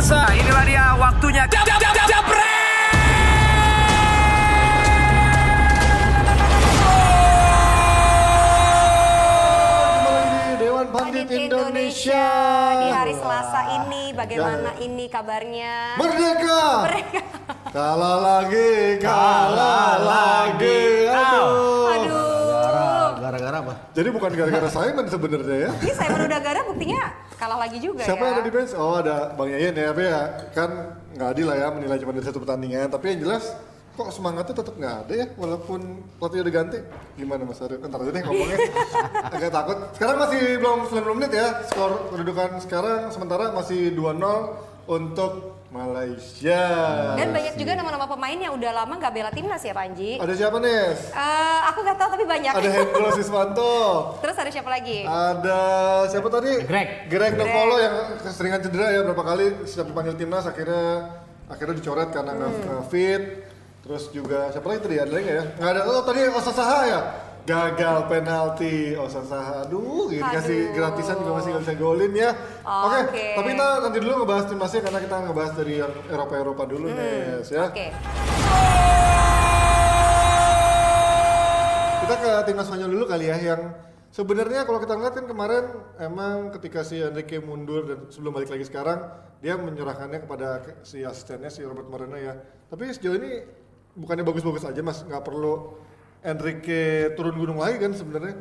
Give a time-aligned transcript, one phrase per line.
[0.00, 0.20] pemirsa.
[0.32, 1.44] Inilah dia waktunya.
[1.44, 2.24] Jab, jab, jab, jab,
[10.60, 12.28] Dewan Pandit Indonesia.
[12.80, 16.00] di hari Selasa ini bagaimana ini kabarnya?
[16.00, 16.64] Merdeka.
[17.70, 21.06] Kalah lagi, kalah lagi.
[21.12, 21.92] Aduh.
[21.92, 22.19] Aduh.
[23.30, 23.74] Gara-gara apa?
[23.94, 25.70] Jadi bukan gara-gara Simon sebenarnya ya.
[25.86, 27.02] Ini saya baru gara buktinya
[27.38, 28.26] kalah lagi juga Siapa ya.
[28.26, 28.72] yang ada di bench?
[28.74, 30.70] Oh ada Bang Yayan ya, tapi ya kan
[31.14, 32.90] nggak adil lah ya menilai cuma dari satu pertandingan.
[32.90, 33.54] Tapi yang jelas
[33.94, 35.80] kok semangatnya tetap nggak ada ya, walaupun
[36.18, 36.78] pelatih udah ganti.
[37.14, 37.78] Gimana Mas Arif?
[37.78, 38.58] Ntar aja deh ngomongnya.
[39.38, 39.78] Agak takut.
[39.94, 46.62] Sekarang masih belum 90 menit ya, skor kedudukan sekarang sementara masih 2-0 untuk Malaysia.
[47.14, 50.18] Dan banyak juga nama-nama pemain yang udah lama nggak bela timnas ya Panji.
[50.18, 50.82] Ada siapa nih?
[51.14, 52.52] Eh, aku nggak tahu tapi banyak.
[52.52, 53.74] Ada Hendro Siswanto.
[54.18, 55.06] Terus ada siapa lagi?
[55.06, 55.60] Ada
[56.10, 56.52] siapa tadi?
[56.66, 57.06] Greg.
[57.06, 61.14] Greg Nokolo yang keseringan cedera ya berapa kali setiap dipanggil timnas akhirnya
[61.46, 63.22] akhirnya dicoret karena nggak nggak fit.
[63.80, 64.96] Terus juga siapa lagi tadi?
[64.98, 65.44] Ada lagi nggak ya?
[65.54, 65.80] Nggak ada.
[65.86, 67.00] Oh tadi Osasaha ya?
[67.50, 69.66] Gagal penalti Osasaha.
[69.66, 72.30] Aduh, gitu kasih gratisan juga masih nggak bisa golin ya.
[72.62, 73.26] Oke, Oke.
[73.34, 77.62] tapi kita nanti dulu ngebahas timnasnya karena kita ngebahas dari yang Eropa-Eropa dulu nih, ya.
[77.66, 77.86] Oke.
[82.00, 83.62] Kita ke timnas Spanyol dulu kali ya yang
[84.10, 85.64] sebenarnya kalau kita kan kemarin
[85.98, 89.10] emang ketika si Enrique mundur dan sebelum balik lagi sekarang
[89.42, 92.38] dia menyerahkannya kepada ke- si asistennya si Robert Moreno ya.
[92.70, 93.42] Tapi sejauh ini
[93.98, 95.74] bukannya bagus-bagus aja mas, nggak perlu
[96.20, 98.34] Enrique turun gunung lagi kan sebenarnya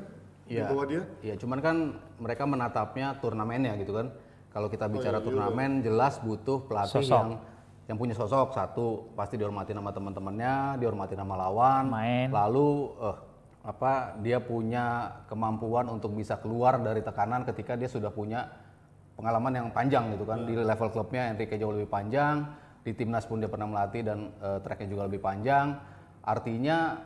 [0.43, 0.67] di Iya.
[0.67, 1.03] bawah dia.
[1.23, 1.75] Iya, cuman kan
[2.19, 4.11] mereka menatapnya turnamennya gitu kan.
[4.49, 7.13] Kalau kita bicara turnamen jelas butuh pelatih Sosok.
[7.15, 7.29] yang
[7.89, 12.29] yang punya sosok satu pasti dihormati nama teman-temannya, dihormati nama lawan, Main.
[12.29, 13.17] lalu eh,
[13.65, 18.45] apa dia punya kemampuan untuk bisa keluar dari tekanan ketika dia sudah punya
[19.17, 22.45] pengalaman yang panjang gitu kan di level klubnya Enrique jauh lebih panjang
[22.87, 25.75] di timnas pun dia pernah melatih dan eh, tracknya juga lebih panjang
[26.23, 27.03] artinya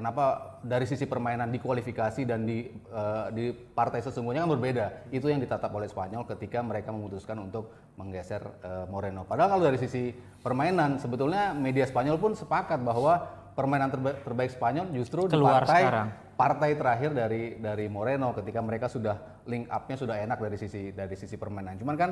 [0.00, 5.28] kenapa dari sisi permainan di kualifikasi dan di eh, di partai sesungguhnya kan berbeda itu
[5.28, 7.68] yang ditatap oleh Spanyol ketika mereka memutuskan untuk
[8.00, 10.08] menggeser eh, Moreno padahal kalau dari sisi
[10.40, 15.82] permainan sebetulnya media Spanyol pun sepakat bahwa permainan terbaik, terbaik Spanyol justru Keluar di partai
[15.84, 16.08] sekarang.
[16.40, 21.12] partai terakhir dari dari Moreno ketika mereka sudah link up-nya sudah enak dari sisi dari
[21.12, 21.76] sisi permainan.
[21.76, 22.10] Cuman kan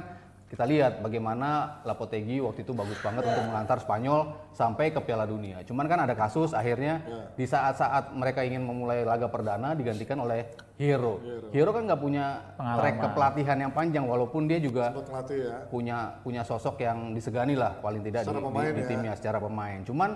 [0.49, 5.61] kita lihat bagaimana Lapotegi waktu itu bagus banget untuk mengantar Spanyol sampai ke Piala Dunia.
[5.61, 7.05] Cuman kan ada kasus akhirnya
[7.37, 10.49] di saat-saat mereka ingin memulai laga perdana digantikan oleh
[10.81, 11.21] Hero.
[11.53, 14.95] Hero kan nggak punya track kepelatihan yang panjang walaupun dia juga
[15.29, 15.69] ya.
[15.69, 18.89] punya punya sosok yang disegani lah paling tidak di, Secara di- pemain di ya.
[18.89, 19.79] timnya secara pemain.
[19.85, 20.11] Cuman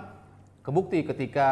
[0.65, 1.47] kebukti ketika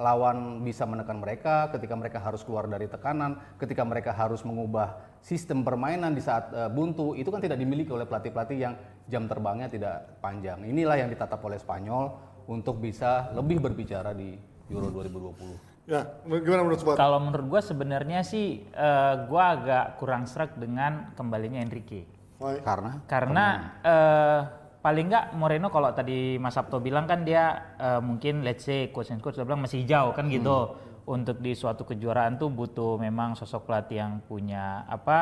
[0.00, 5.64] lawan bisa menekan mereka, ketika mereka harus keluar dari tekanan, ketika mereka harus mengubah sistem
[5.64, 8.74] permainan di saat eh, buntu, itu kan tidak dimiliki oleh pelatih-pelatih yang
[9.08, 10.62] jam terbangnya tidak panjang.
[10.64, 12.12] Inilah yang ditatap oleh Spanyol
[12.48, 14.34] untuk bisa lebih berbicara di
[14.72, 15.72] Euro 2020.
[15.90, 16.94] Ya, gimana menurut Sobat?
[16.94, 22.06] Kalau menurut gue sebenarnya sih eh, gue agak kurang serak dengan kembalinya Enrique.
[22.38, 22.62] Why?
[22.62, 23.46] Karena Karena
[23.82, 24.40] eh,
[24.82, 29.14] paling nggak Moreno kalau tadi Mas Sabto bilang kan dia eh, mungkin let's say coach
[29.14, 30.76] and coach bilang masih jauh kan gitu.
[31.02, 35.18] Untuk di suatu kejuaraan tuh butuh memang sosok pelatih yang punya apa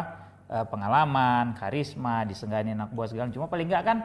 [0.49, 3.29] eh, pengalaman, karisma, disegani anak buah segala.
[3.29, 3.99] Cuma paling nggak kan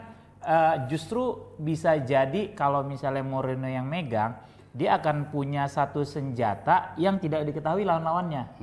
[0.44, 4.36] eh, justru bisa jadi kalau misalnya Moreno yang megang
[4.76, 8.60] dia akan punya satu senjata yang tidak diketahui lawan-lawannya.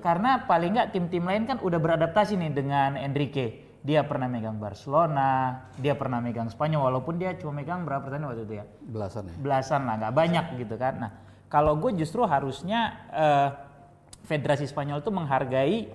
[0.00, 3.69] Karena paling nggak tim-tim lain kan udah beradaptasi nih dengan Enrique.
[3.80, 8.44] Dia pernah megang Barcelona, dia pernah megang Spanyol walaupun dia cuma megang berapa pertandingan waktu
[8.44, 8.64] itu ya?
[8.84, 9.34] belasan ya.
[9.40, 10.94] Belasan lah, nggak banyak gitu kan.
[11.00, 11.10] Nah,
[11.48, 13.48] kalau gue justru harusnya eh,
[14.28, 15.88] Federasi Spanyol tuh menghargai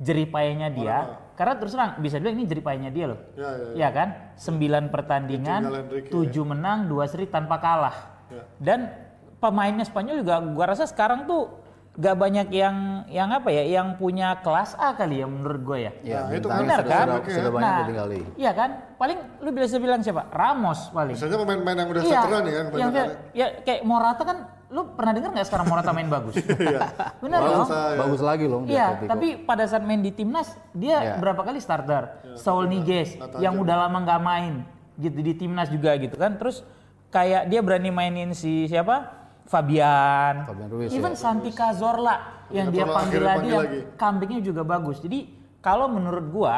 [0.00, 0.98] jeripayanya dia.
[1.36, 3.20] Karena terus terang bisa bilang ini jeripayanya dia loh.
[3.36, 4.08] Ya, ya, Ya kan?
[4.36, 7.96] 9 pertandingan, Ditinggal Enrique, 7 menang, 2 seri tanpa kalah.
[8.32, 8.42] Ya.
[8.56, 8.92] Dan
[9.40, 11.59] pemainnya Spanyol juga gua rasa sekarang tuh
[11.92, 15.92] gak banyak yang yang apa ya, yang punya kelas A kali ya menurut gue ya.
[16.00, 17.06] Ya, Nah, itu Benar sudah, kan?
[17.10, 18.20] sudah, sudah banyak Nah, ditinggali.
[18.36, 18.70] Iya kan?
[18.94, 20.22] Paling lu bisa bilang siapa?
[20.28, 21.14] Ramos paling.
[21.14, 22.94] Misalnya pemain-pemain yang udah Iya, veteran ya yang kebanyakan.
[22.94, 24.38] kayak, ya kayak Morata kan,
[24.68, 26.34] lu pernah dengar nggak sekarang Morata main bagus?
[26.64, 26.80] Iya.
[27.18, 27.68] Benar Bagus, dong?
[27.68, 27.98] ya.
[27.98, 31.14] Bagus lagi loh Iya, tapi pada saat main di timnas dia Iya.
[31.18, 32.22] berapa kali starter?
[32.34, 33.60] Saul Niguez yang aja.
[33.60, 34.54] udah lama nggak main
[34.94, 36.38] gitu di timnas juga gitu kan.
[36.38, 36.62] Terus
[37.10, 39.19] kayak dia berani mainin si siapa?
[39.50, 40.46] Fabian.
[40.46, 41.18] Fabian Ruiz, Even ya.
[41.18, 43.80] Santi Cazorla yang dia panggil lagi panggil yang lagi.
[43.98, 45.02] comebacknya juga bagus.
[45.02, 45.26] Jadi
[45.58, 46.56] kalau menurut gua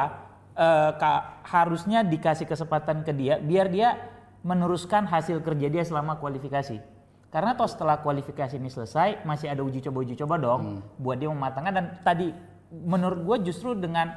[0.53, 3.97] eh, ka- harusnya dikasih kesempatan ke dia biar dia
[4.44, 6.77] meneruskan hasil kerja dia selama kualifikasi.
[7.33, 10.61] Karena toh setelah kualifikasi ini selesai masih ada uji coba uji coba dong
[11.00, 12.29] buat dia mematangkan dan tadi
[12.69, 14.12] menurut gue justru dengan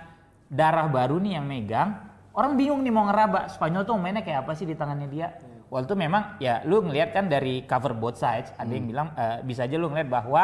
[0.51, 1.95] darah baru nih yang megang
[2.36, 5.31] orang bingung nih mau ngeraba Spanyol tuh mainnya kayak apa sih di tangannya dia.
[5.69, 9.41] Waktu itu memang ya lu ngelihat kan dari cover both sides ada yang bilang eh,
[9.41, 10.44] bisa aja lu ngelihat bahwa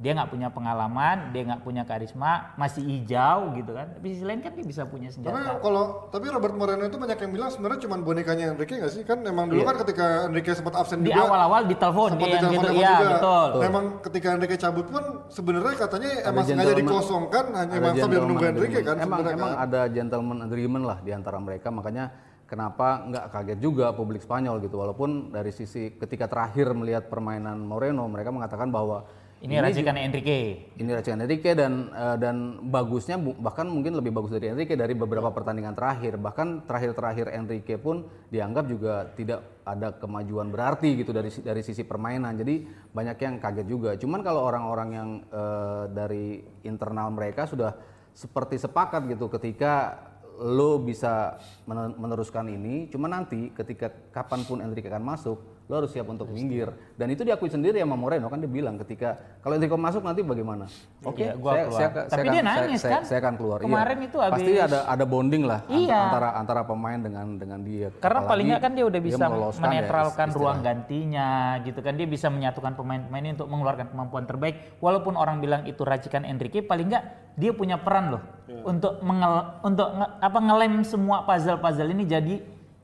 [0.00, 3.92] dia nggak punya pengalaman, dia nggak punya karisma, masih hijau gitu kan.
[3.92, 5.60] Tapi sisi lain kan dia bisa punya Tapi senjata.
[5.60, 9.04] kalau tapi Robert Moreno itu banyak yang bilang sebenarnya cuma bonekanya Enrique nggak sih?
[9.04, 11.28] Kan emang dulu kan ketika Enrique sempat absen Di juga.
[11.28, 13.08] awal-awal ditelepon sempat dia gitu, iya juga.
[13.12, 13.48] betul.
[13.60, 18.80] Memang ketika Enrique cabut pun sebenarnya katanya emang sengaja dikosongkan hanya emang sambil menunggu Enrique
[18.80, 19.64] kan emang sebenarnya emang kan.
[19.68, 22.08] ada gentleman agreement lah di antara mereka makanya
[22.50, 24.82] kenapa nggak kaget juga publik Spanyol gitu?
[24.82, 29.06] Walaupun dari sisi ketika terakhir melihat permainan Moreno mereka mengatakan bahwa
[29.40, 30.68] Ini racikan Enrique.
[30.76, 35.32] ini racikan Enrique dan eh, dan bagusnya bahkan mungkin lebih bagus dari Enrique dari beberapa
[35.32, 36.20] pertandingan terakhir.
[36.20, 42.36] Bahkan terakhir-terakhir Enrique pun dianggap juga tidak ada kemajuan berarti gitu dari dari sisi permainan.
[42.36, 43.90] Jadi banyak yang kaget juga.
[43.96, 47.72] Cuman kalau orang-orang yang eh, dari internal mereka sudah
[48.12, 49.96] seperti sepakat gitu ketika
[50.40, 51.36] lo bisa
[51.68, 52.88] men- meneruskan ini.
[52.88, 55.38] Cuma nanti ketika kapan pun Enrique akan masuk
[55.70, 56.66] lo harus siap untuk minggir
[56.98, 60.66] dan itu diakui sendiri sama Moreno kan dia bilang ketika kalau Enrique masuk nanti bagaimana
[61.00, 61.70] oke Iya, gua keluar.
[61.70, 63.02] saya, Tapi akan- dia nangis, saya, kan?
[63.06, 64.06] saya akan keluar Kemarin iya.
[64.10, 65.94] itu pasti habis- ada ada bonding lah Iya.
[66.02, 69.62] antara antara pemain dengan dengan dia Karena Apalagi paling nggak kan dia udah bisa meloloskan
[69.62, 71.28] ya, menetralkan ist- ruang gantinya
[71.62, 75.80] gitu kan dia bisa menyatukan pemain-pemain ini untuk mengeluarkan kemampuan terbaik walaupun orang bilang itu
[75.80, 77.04] racikan Enrique paling nggak
[77.36, 78.66] dia punya peran loh Iya.
[78.66, 79.32] untuk mengel,
[79.62, 82.34] untuk nge- apa ngelem semua puzzle-puzzle ini jadi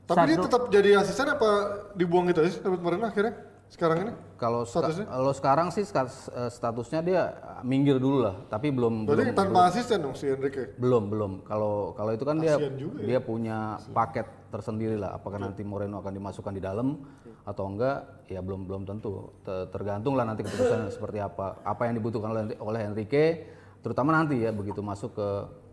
[0.07, 1.49] Tapi dia satu tetap jadi asisten apa
[1.93, 3.35] dibuang gitu sih Moreno akhirnya
[3.67, 4.13] sekarang ini?
[4.39, 5.05] kalau Statusnya?
[5.11, 7.21] kalau sekarang sih eh, statusnya dia
[7.67, 10.79] minggir dulu lah tapi belum Berarti belum tanpa asisten dong si Enrique.
[10.79, 13.05] belum belum kalau kalau itu kan dia Kasian juga ya.
[13.11, 13.57] dia punya
[13.91, 17.03] paket tersendiri lah apakah nanti Moreno akan dimasukkan di dalam
[17.43, 21.99] atau enggak ya belum belum tentu Te- tergantung lah nanti keputusan seperti apa apa yang
[21.99, 23.43] dibutuhkan oleh oleh Enrique
[23.83, 25.27] terutama nanti ya begitu masuk ke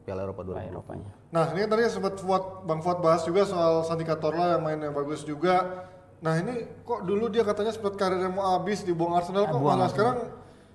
[0.04, 4.54] Piala Eropa 2020 Nah ini tadi sempat Fuad, Bang Fuad bahas juga soal Santi Cazorla
[4.54, 5.88] yang mainnya bagus juga.
[6.20, 10.16] Nah ini kok dulu dia katanya sempat karirnya mau habis dibuang Arsenal kok malah sekarang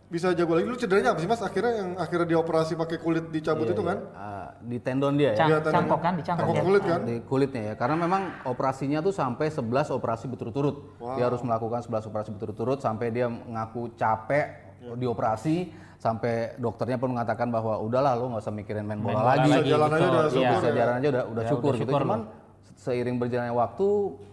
[0.05, 0.65] bisa jago lagi.
[0.65, 1.37] Dulu cederanya apa sih mas?
[1.39, 3.97] Akhirnya yang akhirnya dioperasi pakai kulit dicabut itu kan?
[4.11, 6.99] Ah, di tendon dia ya Cang- Iya, cangkok kan dicangkok Cangkok ya kulit kan?
[7.05, 10.75] di kulitnya ya karena memang operasinya tuh sampai 11 operasi berturut-turut
[11.13, 14.95] dia harus melakukan 11 operasi berturut-turut sampai dia mengaku capek Ya.
[14.95, 19.30] dioperasi sampai dokternya pun mengatakan bahwa udahlah lo nggak usah mikirin main bola, Main bola
[19.30, 20.07] lagi Bisa jalan aja betul.
[20.10, 20.31] udah Iya.
[20.31, 20.72] syukur ya.
[20.74, 22.19] jalan aja udah udah Ya, syukur udah gitu syukur cuman
[22.74, 23.88] seiring berjalannya waktu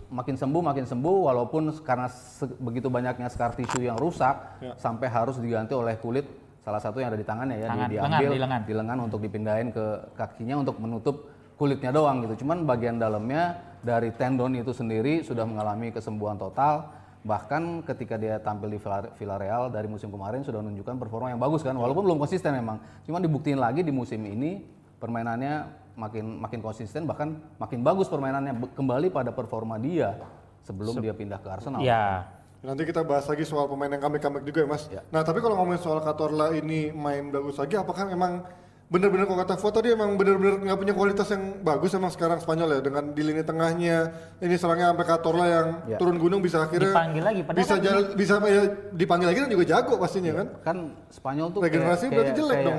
[0.08, 4.72] makin sembuh makin sembuh walaupun karena se- begitu banyaknya scar tissue yang rusak Ya.
[4.76, 6.22] sampai harus diganti oleh kulit
[6.62, 8.60] salah satu yang ada di tangannya ya Tangan, di, lengan, diambil di lengan.
[8.62, 9.84] di lengan untuk dipindahin ke
[10.14, 11.16] kakinya untuk menutup
[11.56, 12.44] kulitnya doang gitu.
[12.44, 16.90] Cuman bagian dalamnya dari tendon itu sendiri sudah mengalami kesembuhan total.
[17.26, 21.66] Bahkan ketika dia tampil di Villar- Villarreal dari musim kemarin sudah menunjukkan performa yang bagus
[21.66, 21.74] kan.
[21.74, 22.78] Walaupun belum konsisten memang.
[23.02, 24.62] Cuman dibuktiin lagi di musim ini
[25.02, 30.14] permainannya makin makin konsisten bahkan makin bagus permainannya kembali pada performa dia
[30.62, 31.80] sebelum dia pindah ke Arsenal.
[31.80, 32.28] ya
[32.64, 34.82] Nanti kita bahas lagi soal pemain yang comeback juga ya mas.
[35.12, 38.42] Nah tapi kalau ngomongin soal Cazorla ini main bagus lagi, apakah emang
[38.86, 42.68] bener-bener kalau kata Fuad tadi emang bener-bener nggak punya kualitas yang bagus emang sekarang Spanyol
[42.70, 43.96] ya dengan di lini tengahnya
[44.38, 45.98] ini serangnya sampai Cazorla yang Ya.
[45.98, 48.62] turun gunung bisa akhirnya Dipanggil lagi, bisa kan jal- bisa ya,
[48.92, 50.46] dipanggil lagi dan juga jago pastinya kan.
[50.62, 50.76] kan
[51.08, 52.78] Spanyol tuh Regenerasi kayak, berarti jelek kayak, dong.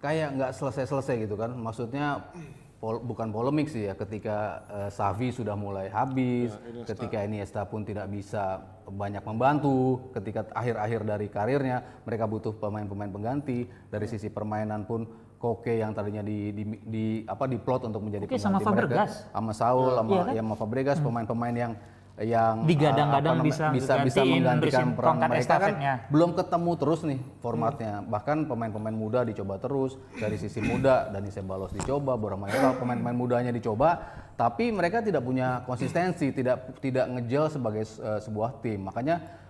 [0.00, 2.06] kayak nggak selesai-selesai gitu kan maksudnya
[2.76, 4.36] pol- bukan polemik sih ya ketika
[4.68, 6.50] eh, Xavi sudah mulai habis
[6.84, 13.64] ketika Iniesta pun tidak bisa banyak membantu ketika akhir-akhir dari karirnya mereka butuh pemain-pemain pengganti
[13.86, 15.06] dari sisi permainan pun
[15.44, 19.28] Koke yang tadinya di, di, di apa diplot untuk menjadi Koke sama Fabregas.
[19.28, 20.32] sama Saul sama Iya kan?
[20.32, 21.72] ya sama Fabregas pemain-pemain yang
[22.22, 25.74] yang Digadang-gadang eh, apa bisa bisa bisa menggantikan peran mereka kan
[26.14, 28.06] belum ketemu terus nih formatnya.
[28.06, 33.50] Bahkan pemain-pemain muda dicoba terus dari sisi muda Dani Ceballos dicoba, Bora Mayoral pemain-pemain mudanya
[33.50, 33.98] dicoba,
[34.38, 38.86] tapi mereka tidak punya konsistensi, tidak tidak ngejel sebagai eh, sebuah tim.
[38.86, 39.43] Makanya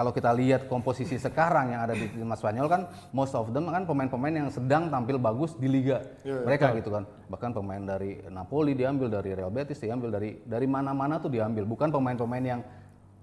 [0.00, 3.84] kalau kita lihat komposisi sekarang yang ada di timnas Spanyol kan most of them kan
[3.84, 6.00] pemain-pemain yang sedang tampil bagus di liga.
[6.24, 7.04] Mereka gitu kan.
[7.28, 11.68] Bahkan pemain dari Napoli diambil dari Real Betis diambil dari dari mana-mana tuh diambil.
[11.68, 12.64] Bukan pemain-pemain yang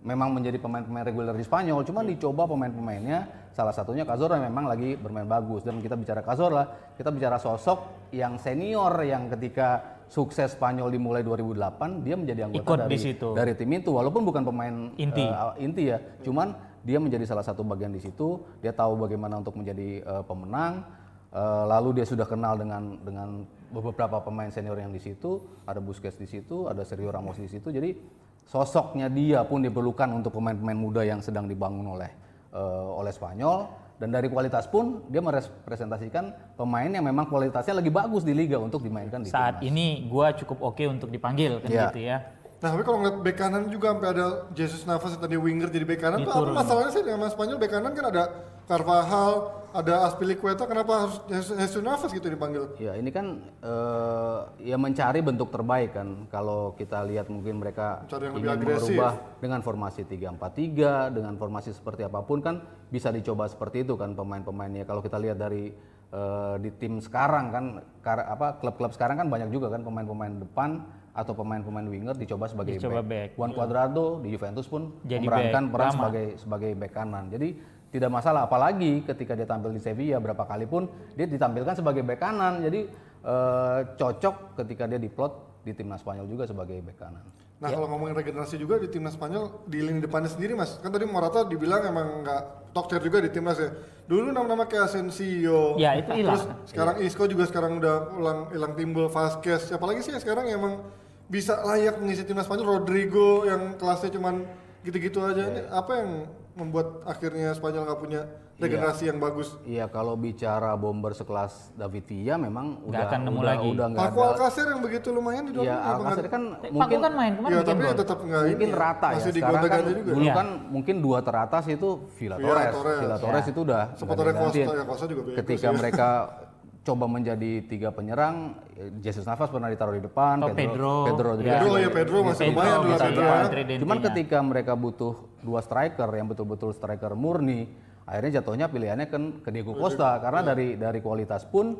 [0.05, 3.49] memang menjadi pemain-pemain reguler di Spanyol cuman dicoba pemain-pemainnya.
[3.57, 5.65] Salah satunya Cazorla yang memang lagi bermain bagus.
[5.65, 12.03] Dan kita bicara Cazorla kita bicara sosok yang senior yang ketika sukses Spanyol dimulai 2008
[12.03, 13.27] dia menjadi anggota Ikut dari di situ.
[13.35, 15.23] dari tim itu walaupun bukan pemain Inti.
[15.23, 15.97] eh, inti ya.
[16.23, 16.55] Cuman
[16.87, 18.39] dia menjadi salah satu bagian di situ.
[18.63, 20.87] Dia tahu bagaimana untuk menjadi eh, pemenang.
[21.27, 25.43] Eh, lalu dia sudah kenal dengan dengan beberapa pemain senior yang di situ.
[25.67, 27.67] Ada Busquets di situ ada Sergio Ramos di situ.
[27.67, 27.99] Jadi
[28.47, 32.07] sosoknya dia pun diperlukan untuk pemain-pemain muda yang sedang dibangun oleh
[32.55, 38.21] eh, oleh Spanyol dan dari kualitas pun dia merepresentasikan pemain yang memang kualitasnya lagi bagus
[38.21, 39.69] di liga untuk dimainkan di Saat timnas.
[39.73, 41.83] ini gua cukup oke untuk dipanggil kan Iya.
[41.89, 42.17] gitu ya.
[42.57, 44.25] Nah, tapi kalau ngeliat bek kanan juga sampai ada
[44.57, 47.93] Jesus Navas yang tadi winger jadi bek kanan, apa masalahnya sih dengan Spanyol bek kanan
[47.93, 48.23] kan ada
[48.67, 49.31] Carvajal,
[49.71, 52.65] ada Aspilicueta, kenapa harus Jesus Navas gitu dipanggil?
[52.81, 56.25] Ya ini kan eh, ya mencari bentuk terbaik kan.
[56.27, 58.89] Kalau kita lihat mungkin mereka Mencari yang ingin lebih agresif.
[58.89, 62.59] merubah dengan formasi 3-4-3, dengan formasi seperti apa pun kan
[62.89, 64.83] bisa dicoba seperti itu kan pemain-pemainnya.
[64.83, 65.71] Kalau kita lihat dari
[66.09, 67.65] eh, di tim sekarang kan
[68.01, 70.69] kar- apa klub-klub sekarang kan banyak juga kan pemain-pemain depan
[71.17, 73.09] atau pemain-pemain winger dicoba sebagai Dicoba back.
[73.09, 73.29] back.
[73.41, 75.95] Juan Cuadrado di Juventus pun Jadi memerankan back, peran lama.
[75.97, 77.25] sebagai sebagai back kanan.
[77.33, 77.49] Jadi
[77.89, 80.85] tidak masalah apalagi ketika dia tampil di Sevilla berapa kali pun
[81.17, 82.61] dia ditampilkan sebagai back kanan.
[82.61, 82.85] Jadi
[83.25, 85.33] eh, cocok ketika dia diplot
[85.65, 87.25] di timnas Spanyol juga sebagai back kanan.
[87.57, 90.77] Nah, kalau ngomongin regenerasi juga di timnas Spanyol di lini depannya sendiri, Mas.
[90.77, 93.73] Kan tadi Morata dibilang emang nggak top tier juga di timnas ya.
[94.05, 95.73] Dulu nama-nama kayak Asensio.
[95.81, 96.37] Ya, itu hilang.
[96.37, 99.73] Terus sekarang Isco juga sekarang udah ulang hilang timbul Vasquez.
[99.73, 100.85] Siapa lagi sih yang sekarang emang
[101.27, 102.79] bisa layak mengisi timnas Spanyol?
[102.79, 104.47] Rodrigo yang kelasnya cuman
[104.81, 105.43] gitu-gitu aja.
[105.45, 106.09] Ini apa yang
[106.53, 108.21] membuat akhirnya Spanyol nggak punya
[108.57, 109.53] regenerasi yang bagus?
[109.61, 113.67] Iya kalau bicara bomber sekelas David Villa memang Nggak udah akan nemu udah, lagi.
[113.69, 114.29] udah nggak Paku ada.
[114.31, 117.53] Alcacer yang begitu lumayan di Iya Dortmund, apa Alcacer kan Paku mungkin kan main kemarin
[117.53, 117.93] Ya, tapi gol.
[117.93, 118.49] tetap nggak ini.
[118.49, 118.77] mungkin ya.
[118.79, 119.13] rata ya.
[119.13, 120.09] Masih Sekarang kan digonta-ganti juga.
[120.09, 120.33] dulu Iya.
[120.33, 122.73] kan mungkin dua teratas itu Villa Villa Torres.
[122.73, 122.97] Torres.
[122.97, 123.51] Villa Torres Ya.
[123.51, 124.65] itu udah digantiin.
[124.65, 125.75] Costa, ya Costa juga Ketika ya.
[125.75, 126.07] mereka
[126.87, 128.55] coba menjadi tiga penyerang,
[129.03, 131.31] Jesus Navas pernah ditaruh di depan, Atau Pedro, Pedro, ya.
[131.35, 131.59] Rodriguez.
[131.59, 133.77] Pedro, ya Pedro masih lumayan dulu bisa Pedro di ya.
[133.83, 135.13] Cuman ketika mereka butuh
[135.43, 137.67] dua striker yang betul-betul striker murni,
[138.07, 141.75] akhirnya jatuhnya pilihannya kan ke Diego Costa karena dari dari kualitas pun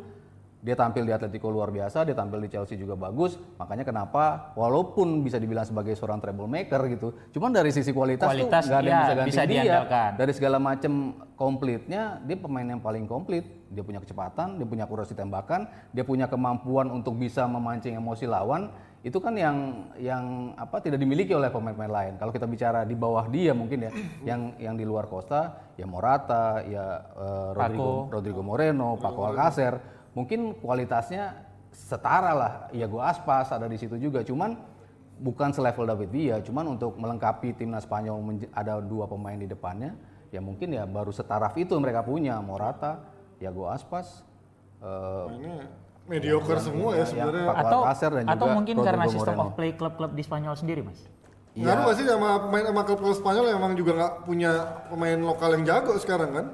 [0.57, 3.37] dia tampil di Atletico luar biasa, dia tampil di Chelsea juga bagus.
[3.61, 8.65] Makanya kenapa walaupun bisa dibilang sebagai seorang treble maker gitu, cuman dari sisi kualitas, Kualitas,
[8.65, 9.53] tuh nggak ada yang ya, bisa ganti bisa dia.
[9.53, 10.09] diandalkan.
[10.17, 10.93] Dari segala macam
[11.37, 13.45] komplitnya, dia pemain yang paling komplit.
[13.69, 18.73] Dia punya kecepatan, dia punya akurasi tembakan, dia punya kemampuan untuk bisa memancing emosi lawan.
[19.05, 22.13] Itu kan yang yang apa tidak dimiliki oleh pemain-pemain lain.
[22.17, 23.91] Kalau kita bicara di bawah dia mungkin ya,
[24.33, 30.57] yang yang di luar Costa, ya Morata, ya eh, Rodrigo, Rodrigo Moreno, Paco Alcacer, mungkin
[30.57, 32.53] kualitasnya setara lah.
[32.73, 34.25] Ya gue Aspas ada di situ juga.
[34.25, 34.57] Cuman
[35.21, 39.93] bukan selevel David Villa, cuman untuk melengkapi timnas Spanyol ada dua pemain di depannya,
[40.33, 43.01] ya mungkin ya baru setaraf itu mereka punya Morata,
[43.41, 44.21] Yago Aspas,
[44.81, 45.53] eh, Ini
[46.05, 47.45] mediocre semua ya sebenarnya.
[47.49, 49.49] Paco atau dan atau juga mungkin Rodrigo karena sistem Moreno.
[49.49, 51.01] of play klub-klub di Spanyol sendiri, Mas.
[51.57, 54.51] Ngaruh nggak sih sama pemain sama klub-klub Spanyol yang emang juga nggak punya
[54.93, 56.45] pemain lokal yang jago sekarang kan?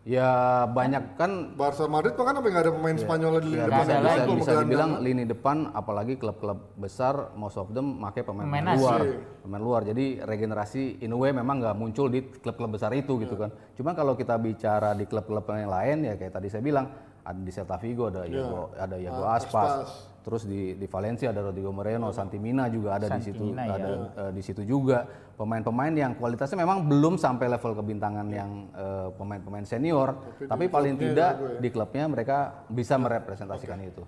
[0.00, 3.84] Ya banyak kan Barca Madrid kan sampai nggak ada pemain Spanyol di lini ya, depan
[3.84, 8.48] bisa, yang bisa, bisa dibilang lini depan apalagi klub-klub besar most of them pakai pemain,
[8.48, 9.00] Pemain luar.
[9.04, 9.20] asing.
[9.44, 9.80] pemain luar.
[9.84, 13.52] Jadi regenerasi in a way memang nggak muncul di klub-klub besar itu gitu kan.
[13.76, 16.88] Cuman kalau kita bicara di klub-klub yang lain ya kayak tadi saya bilang
[17.20, 19.90] ada di Celta Vigo ada Iago ada Iago Ah, Aspas, Aspas.
[20.20, 23.74] terus di di Valencia ada Rodrigo Moreno Santimina juga ada di situ Santimina, ya.
[23.76, 23.88] ada
[24.28, 25.04] eh, di situ juga.
[25.40, 30.12] Pemain-pemain yang kualitasnya memang belum sampai level kebintangan yang eh, pemain-pemain senior.
[30.44, 32.36] Tapi, paling tidak di klubnya mereka
[32.68, 34.04] bisa merepresentasikan itu.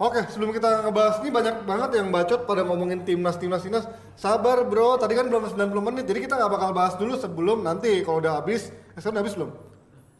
[0.00, 3.84] Oke, sebelum kita ngebahas ini banyak banget yang bacot pada ngomongin timnas, timnas, timnas.
[4.16, 8.00] Sabar bro, tadi kan belum 90 menit, jadi kita nggak bakal bahas dulu sebelum nanti.
[8.00, 8.72] Kalau udah habis.
[8.96, 9.50] Eh, sekarang udah habis belum?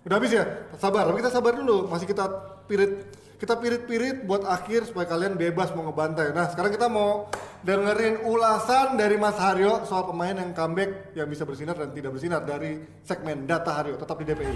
[0.03, 0.43] Udah habis ya?
[0.83, 1.87] Sabar, tapi kita sabar dulu.
[1.87, 2.27] Masih kita
[2.67, 3.07] pirit,
[3.39, 6.35] kita pirit-pirit buat akhir supaya kalian bebas mau ngebantai.
[6.35, 7.31] Nah, sekarang kita mau
[7.63, 12.43] dengerin ulasan dari Mas Haryo soal pemain yang comeback yang bisa bersinar dan tidak bersinar
[12.43, 13.95] dari segmen Data Haryo.
[13.95, 14.55] Tetap di DPI.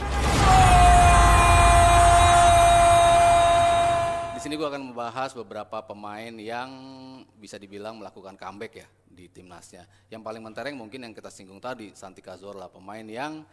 [4.34, 6.70] Di sini gue akan membahas beberapa pemain yang
[7.38, 9.86] bisa dibilang melakukan comeback ya di timnasnya.
[10.10, 13.46] Yang paling mentereng mungkin yang kita singgung tadi, Santi Cazorla, pemain yang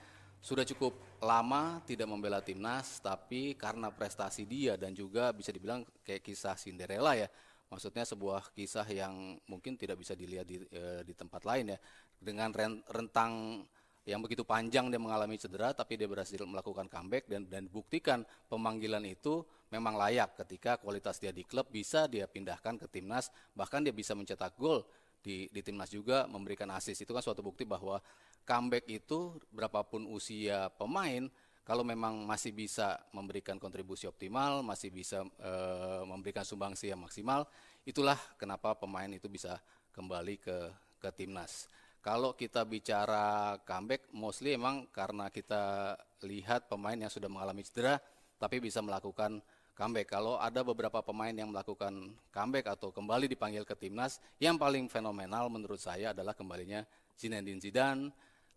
[0.43, 6.19] sudah cukup lama tidak membela timnas, tapi karena prestasi dia dan juga bisa dibilang kayak
[6.19, 7.31] kisah Cinderella ya.
[7.71, 11.79] Maksudnya sebuah kisah yang mungkin tidak bisa dilihat di, eh, di tempat lain ya.
[12.19, 13.63] Dengan ren- rentang
[14.03, 18.99] yang begitu panjang dia mengalami cedera tapi dia berhasil melakukan comeback dan dan buktikan pemanggilan
[19.07, 23.95] itu memang layak ketika kualitas dia di klub bisa dia pindahkan ke timnas bahkan dia
[23.95, 24.83] bisa mencetak gol
[25.23, 28.03] di di timnas juga memberikan assist itu kan suatu bukti bahwa
[28.43, 31.27] comeback itu berapapun usia pemain
[31.63, 37.47] kalau memang masih bisa memberikan kontribusi optimal masih bisa eh, memberikan sumbangsi yang maksimal
[37.87, 39.59] itulah kenapa pemain itu bisa
[39.95, 40.57] kembali ke
[40.99, 41.67] ke timnas
[42.03, 45.95] kalau kita bicara comeback, mostly emang karena kita
[46.27, 47.95] lihat pemain yang sudah mengalami cedera,
[48.35, 49.39] tapi bisa melakukan
[49.71, 50.11] comeback.
[50.11, 55.47] Kalau ada beberapa pemain yang melakukan comeback atau kembali dipanggil ke timnas, yang paling fenomenal
[55.47, 56.83] menurut saya adalah kembalinya
[57.15, 58.11] Zinedine Zidane,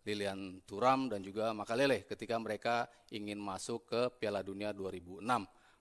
[0.07, 5.19] Lilian Thuram dan juga Makalele ketika mereka ingin masuk ke Piala Dunia 2006.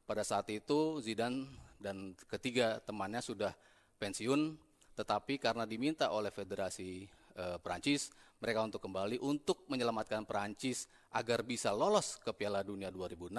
[0.02, 1.46] Pada saat itu Zidane
[1.78, 3.54] dan ketiga temannya sudah
[4.02, 4.58] pensiun,
[4.98, 7.06] tetapi karena diminta oleh Federasi
[7.38, 8.10] eh, Perancis
[8.42, 13.30] mereka untuk kembali untuk menyelamatkan Perancis agar bisa lolos ke Piala Dunia 2006,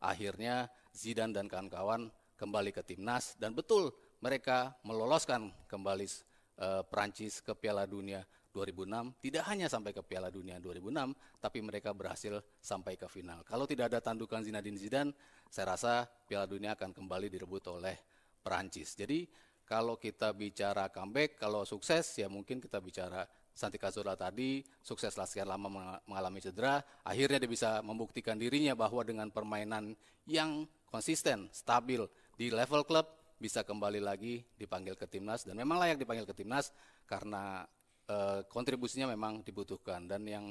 [0.00, 2.08] akhirnya Zidane dan kawan-kawan
[2.40, 3.92] kembali ke timnas dan betul
[4.24, 6.08] mereka meloloskan kembali
[6.56, 11.96] eh, Perancis ke Piala Dunia 2006 tidak hanya sampai ke Piala Dunia 2006 tapi mereka
[11.96, 13.40] berhasil sampai ke final.
[13.48, 15.10] Kalau tidak ada tandukan Zinedine Zidane,
[15.48, 17.96] saya rasa Piala Dunia akan kembali direbut oleh
[18.44, 18.92] Perancis.
[18.92, 19.24] Jadi
[19.64, 25.48] kalau kita bicara comeback, kalau sukses ya mungkin kita bicara Santi Cazorla tadi sukseslah sekian
[25.48, 29.96] lama menga- mengalami cedera, akhirnya dia bisa membuktikan dirinya bahwa dengan permainan
[30.28, 32.04] yang konsisten, stabil
[32.36, 36.70] di level klub bisa kembali lagi dipanggil ke timnas dan memang layak dipanggil ke timnas
[37.04, 37.66] karena
[38.08, 40.44] eh, kontribusinya memang dibutuhkan dan yang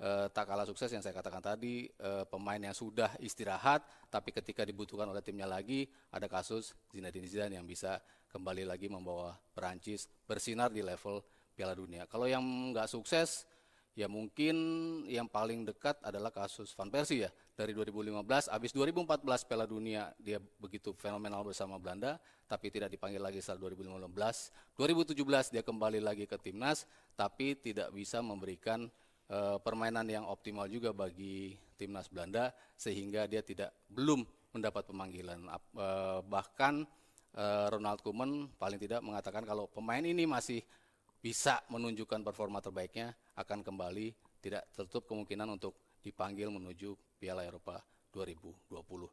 [0.00, 4.64] eh, tak kalah sukses yang saya katakan tadi eh, pemain yang sudah istirahat tapi ketika
[4.64, 10.68] dibutuhkan oleh timnya lagi ada kasus Zinedine Zidane yang bisa kembali lagi membawa Perancis bersinar
[10.68, 11.24] di level
[11.56, 12.06] Piala Dunia.
[12.06, 13.48] Kalau yang nggak sukses
[13.98, 14.54] ya mungkin
[15.10, 20.38] yang paling dekat adalah kasus Van Persie ya dari 2015 habis 2014 Piala Dunia dia
[20.38, 24.08] begitu fenomenal bersama Belanda tapi tidak dipanggil lagi setelah 2015
[24.80, 28.88] 2017 dia kembali lagi ke timnas tapi tidak bisa memberikan
[29.28, 34.24] eh, permainan yang optimal juga bagi timnas Belanda sehingga dia tidak belum
[34.56, 36.88] mendapat pemanggilan eh, bahkan
[37.36, 40.64] eh, Ronald Koeman paling tidak mengatakan kalau pemain ini masih
[41.20, 47.82] bisa menunjukkan performa terbaiknya akan kembali tidak tertutup kemungkinan untuk dipanggil menuju Piala Eropa
[48.14, 49.10] 2020.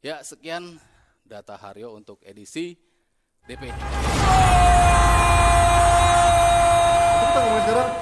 [0.00, 0.78] Ya, sekian
[1.28, 2.72] data Haryo untuk edisi
[3.44, 3.68] DP.
[3.68, 3.76] Tapi
[7.28, 7.92] kita ngomongin sekarang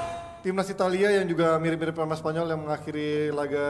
[0.46, 3.66] timnas Italia yang juga mirip-mirip sama Spanyol yang mengakhiri laga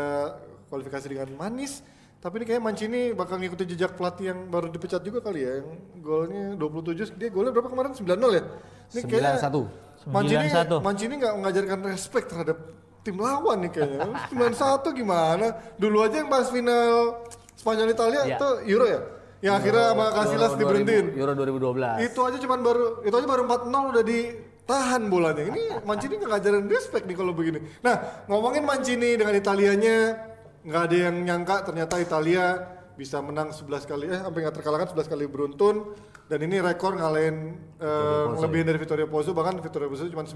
[0.68, 1.80] kualifikasi dengan manis.
[2.20, 5.64] Tapi ini kayak Mancini bakal ngikutin jejak pelatih yang baru dipecat juga kali ya.
[5.64, 5.68] Yang
[6.04, 7.96] golnya 27, dia golnya berapa kemarin?
[7.96, 8.44] 9-0 ya?
[8.92, 10.12] Ini kayaknya 9-1.
[10.12, 10.84] Mancini, 9-1.
[10.84, 12.58] Mancini nggak mengajarkan respect terhadap
[13.06, 14.12] tim lawan nih kayaknya.
[14.32, 15.46] 9-1 gimana?
[15.80, 17.24] Dulu aja yang pas final
[17.56, 19.00] Spanyol Italia itu Euro ya?
[19.46, 21.06] Yang akhirnya sama Casillas diberhentiin.
[21.14, 21.32] 2000 Euro
[21.70, 22.06] 2012.
[22.10, 25.42] Itu aja cuman baru itu aja baru 4-0 udah ditahan bolanya.
[25.46, 27.62] Ini Mancini nggak ngajarin respect nih kalau begini.
[27.86, 30.18] Nah, ngomongin Mancini dengan Italianya
[30.66, 35.12] nggak ada yang nyangka ternyata Italia bisa menang 11 kali eh sampai nggak terkalahkan 11
[35.12, 35.94] kali beruntun
[36.26, 40.34] dan ini rekor ngalahin eh, lebihin dari Vittorio Pozzo bahkan Vittorio Pozzo cuma 9.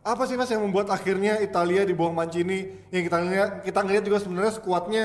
[0.00, 4.04] Apa sih Mas yang membuat akhirnya Italia di bawah Mancini yang kita lihat kita ngeliat
[4.06, 5.04] juga sebenarnya skuadnya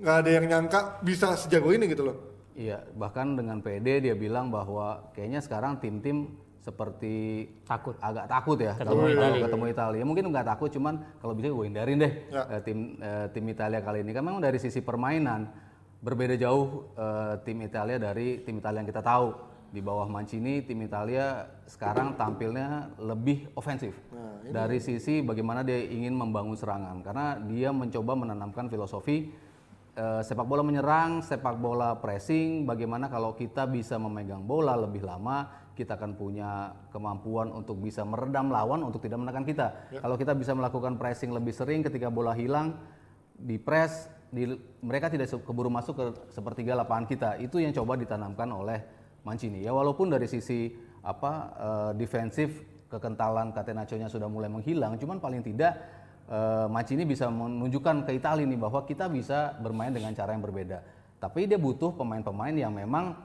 [0.00, 2.35] nggak ada yang nyangka bisa sejago ini gitu loh.
[2.56, 7.94] Iya, bahkan dengan PD dia bilang bahwa kayaknya sekarang tim-tim seperti Takut.
[8.00, 9.42] agak takut ya Ketemu kalau Italia.
[9.46, 10.02] ketemu Italia.
[10.02, 12.42] Mungkin nggak takut, cuman kalau bisa gue hindarin deh Ya.
[12.50, 14.10] eh, tim eh, tim Italia kali ini.
[14.10, 15.46] Kan memang dari sisi permainan
[16.00, 19.28] berbeda jauh eh, tim Italia dari tim Italia yang kita tahu.
[19.66, 23.92] Di bawah Mancini, tim Italia sekarang tampilnya lebih ofensif.
[24.46, 29.26] dari sisi bagaimana dia ingin membangun serangan, karena dia mencoba menanamkan filosofi
[29.96, 35.66] eh, sepak bola menyerang, sepak bola pressing, bagaimana kalau kita bisa memegang bola lebih lama,
[35.72, 39.92] kita akan punya kemampuan untuk bisa meredam lawan untuk tidak menekan kita.
[40.00, 42.76] Kalau kita bisa melakukan pressing lebih sering ketika bola hilang,
[43.36, 47.30] di press, di, mereka tidak keburu masuk ke sepertiga lapangan kita.
[47.36, 48.80] Itu yang coba ditanamkan oleh
[49.26, 49.60] Mancini.
[49.66, 50.70] Ya walaupun dari sisi
[51.02, 55.74] apa eh, defensif kekentalan Catenaccio-nya sudah mulai menghilang, cuman paling tidak
[56.30, 60.82] eh, Mancini bisa menunjukkan ke Italia nih bahwa kita bisa bermain dengan cara yang berbeda.
[61.16, 63.16] Tapi dia butuh pemain-pemain yang memang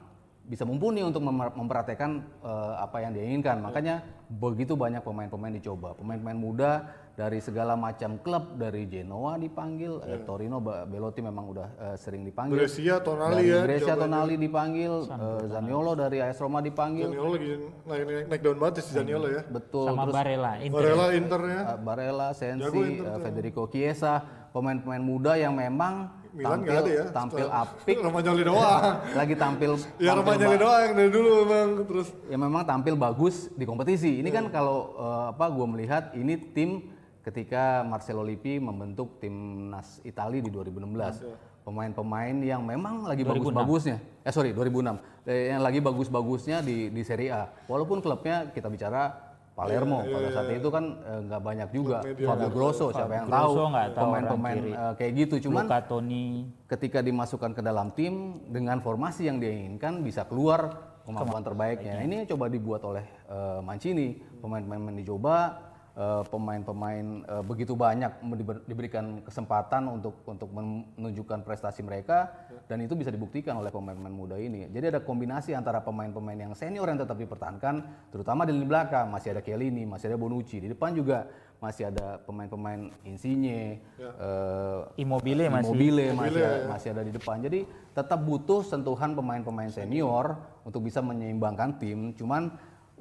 [0.42, 3.62] bisa mumpuni untuk memperhatikan eh, apa yang dia inginkan.
[3.62, 5.94] Makanya begitu banyak pemain-pemain dicoba.
[5.94, 6.72] Pemain-pemain muda
[7.12, 12.22] dari segala macam klub, dari Genoa dipanggil, eh, Torino, Ba- Belotti memang udah eh, sering
[12.22, 12.56] dipanggil.
[12.56, 17.06] Brescia, Tonali dari ya, Brescia, Tonali dipanggil, eh, Zaniolo dari AS Roma dipanggil.
[17.06, 17.48] Zaniolo lagi
[17.84, 19.42] naik, naik, naik daun banget si Zaniolo ya.
[19.44, 19.86] Betul.
[19.86, 20.72] sama Terus Barella Inter.
[20.74, 21.60] Barella Internya.
[21.62, 23.20] eh, Barella, Jago Sensi, Inter eh, tuh.
[23.22, 24.12] Federico Chiesa,
[24.50, 25.94] pemain-pemain muda yang memang
[26.32, 27.04] Milan tampil ada ya.
[27.12, 28.80] tampil Setelah- apik, Romagnoli doang.
[29.20, 32.08] lagi tampil ya tampil Romagnoli doang yang dari dulu emang terus.
[32.24, 34.16] ya memang tampil bagus di kompetisi.
[34.16, 34.36] Ini Iya.
[34.40, 36.88] kan kalau eh, apa gue melihat ini tim
[37.22, 41.22] ketika Marcelo Lippi membentuk timnas Italia di 2016.
[41.22, 41.36] Iya.
[41.62, 44.02] Pemain-pemain yang memang lagi bagus-bagusnya.
[44.26, 44.98] Eh sorry 2006.
[45.30, 47.46] Eh, yang lagi bagus-bagusnya di di Serie A.
[47.70, 51.98] Walaupun klubnya kita bicara Palermo Iya, pada saat itu kan eh, nggak banyak juga.
[52.02, 53.52] Media Fabio Grosso siapa yang tahu.
[53.54, 55.34] Grosso tahu Pemain-pemain eh, kayak gitu.
[55.46, 56.26] Cuman Luca Toni
[56.66, 62.02] ketika dimasukkan ke dalam tim dengan formasi yang dia inginkan bisa keluar kemampuan terbaiknya.
[62.02, 69.20] Ini coba dibuat oleh eh, Mancini, pemain-pemain dicoba eh, pemain-pemain eh, begitu banyak diber- diberikan
[69.24, 72.32] kesempatan untuk untuk menunjukkan prestasi mereka
[72.68, 74.68] dan itu bisa dibuktikan oleh pemain-pemain muda ini.
[74.70, 79.36] Jadi ada kombinasi antara pemain-pemain yang senior yang tetap dipertahankan, terutama di lini belakang masih
[79.36, 81.28] ada Chiellini, masih ada Bonucci, di depan juga
[81.62, 85.70] masih ada pemain-pemain Insigne, eh, Immobile masih.
[85.70, 87.38] Immobile masih ada, masih ada di depan.
[87.38, 87.60] Jadi
[87.94, 92.18] tetap butuh sentuhan pemain-pemain senior untuk bisa menyeimbangkan tim.
[92.18, 92.50] Cuman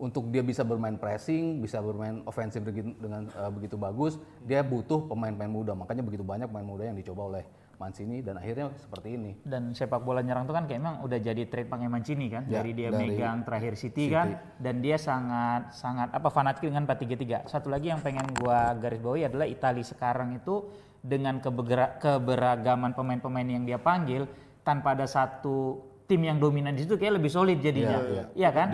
[0.01, 5.05] untuk dia bisa bermain pressing, bisa bermain ofensif begitu- dengan eh, begitu bagus, dia butuh
[5.05, 5.77] pemain-pemain muda.
[5.77, 7.43] Makanya begitu banyak pemain muda yang dicoba oleh
[7.77, 9.31] Mancini dan akhirnya seperti ini.
[9.41, 12.77] Dan sepak bola nyerang itu kan kayak emang udah jadi trademarknya Mancini kan Ya, dari
[12.77, 17.49] dia dari megang terakhir City, kan dan dia sangat sangat apa fanatik dengan 4-3-3.
[17.49, 20.69] Satu lagi yang pengen gua garis bawahi adalah Italia sekarang itu
[21.01, 24.29] dengan keberagaman pemain-pemain yang dia panggil
[24.61, 28.04] tanpa ada satu tim yang dominan di situ kayak lebih solid jadinya.
[28.36, 28.67] Iya kan?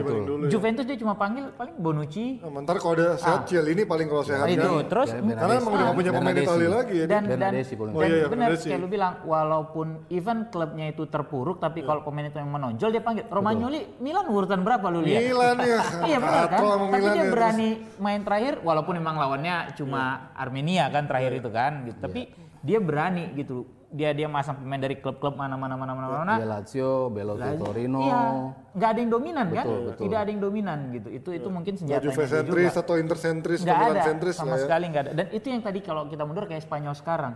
[0.49, 2.41] Juventus dia cuma panggil paling Bonucci.
[2.41, 4.89] Nah, Bentar kalau ada sehat Ciel ini paling kalau sehat itu kan.
[4.89, 6.35] terus Ya, Karena emang udah punya pemain.
[6.37, 7.05] Italia lagi ya.
[7.05, 11.05] dan dan, paling Oh dan iya, iya, benar kayak lu bilang walaupun even klubnya itu
[11.05, 13.29] terpuruk tapi kalau pemain itu yang menonjol dia panggil.
[13.29, 15.21] Romagnoli Milan urutan berapa lu lihat?
[15.21, 15.79] Milan ya.
[16.09, 16.59] iya benar kan?
[16.89, 17.69] tapi Milan dia ya, berani
[18.01, 21.99] main terakhir walaupun memang lawannya cuma Armenia kan terakhir itu kan gitu.
[22.01, 22.21] Tapi
[22.65, 26.47] dia berani gitu dia dia masang pemain dari klub-klub mana mana mana mana mana Dia
[26.47, 28.03] Lazio, Belotti Torino.
[28.03, 28.21] Iya,
[28.75, 29.65] nggak ada yang dominan kan?
[29.65, 30.01] Betul, betul.
[30.03, 31.09] Tidak ada yang dominan gitu.
[31.09, 32.83] Itu itu mungkin senjatanya Juve sentris juga.
[32.83, 34.67] atau Inter sentris Milan ada sentris sama ya.
[34.67, 35.11] sekali nggak ada.
[35.15, 37.33] Dan itu yang tadi kalau kita mundur kayak Spanyol sekarang.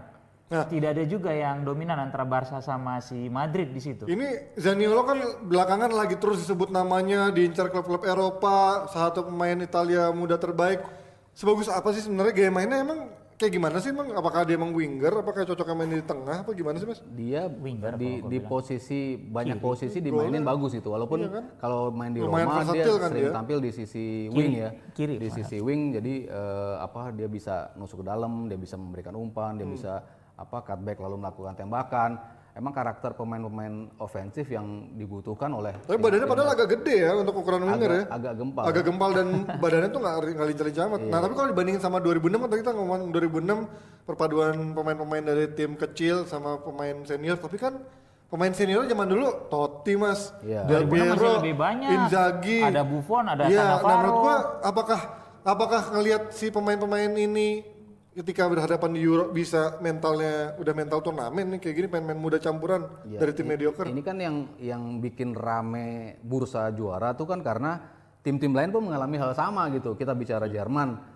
[0.52, 0.68] Nah.
[0.68, 4.04] Tidak ada juga yang dominan antara Barca sama si Madrid di situ.
[4.04, 10.12] Ini Zaniolo kan belakangan lagi terus disebut namanya diincar klub-klub Eropa, salah satu pemain Italia
[10.12, 10.84] muda terbaik.
[11.32, 13.08] Sebagus apa sih sebenarnya gaya mainnya emang
[13.42, 14.14] kayak gimana sih emang?
[14.14, 15.26] Apakah dia emang winger?
[15.26, 16.46] Apakah cocoknya main di tengah?
[16.46, 17.02] Apa gimana sih mas?
[17.32, 21.26] dia Winger di di posisi banyak posisi dimainin bagus itu walaupun
[21.62, 23.34] kalau main di Lumayan Roma dia kan sering dia.
[23.34, 28.02] tampil di sisi wing ya kiri di sisi wing jadi eh, apa dia bisa nusuk
[28.02, 30.02] ke dalam dia bisa memberikan umpan dia bisa
[30.36, 32.18] apa cutback lalu melakukan tembakan
[32.52, 37.64] emang karakter pemain-pemain ofensif yang dibutuhkan oleh Tapi badannya padahal agak gede ya untuk ukuran
[37.64, 38.04] winger ya.
[38.10, 39.28] agak gempal Agak gempal dan
[39.64, 41.02] badannya tuh nggak nggak lincah-lincah amat.
[41.06, 45.74] Nah tapi kalau dibandingin sama 2006 kan tadi kita ngomong 2006 perpaduan pemain-pemain dari tim
[45.74, 47.36] kecil sama pemain senior.
[47.36, 47.80] Tapi kan
[48.28, 50.64] pemain senior zaman dulu Totti mas, Iya.
[50.66, 51.90] Del 2006 masih Piero, lebih banyak.
[51.90, 53.92] Inzaghi, Ada Buffon, ada Iya, nah Cannavaro.
[53.98, 55.00] menurut gua apakah
[55.42, 57.64] apakah ngelihat si pemain-pemain ini
[58.12, 62.84] ketika berhadapan di Euro bisa mentalnya udah mental turnamen nih kayak gini pemain-pemain muda campuran
[63.08, 63.88] Ya, dari tim i- mediocre.
[63.88, 67.80] Ini kan yang yang bikin rame bursa juara tuh kan karena
[68.20, 69.96] tim-tim lain pun mengalami hal sama gitu.
[69.96, 71.11] Kita bicara Jerman.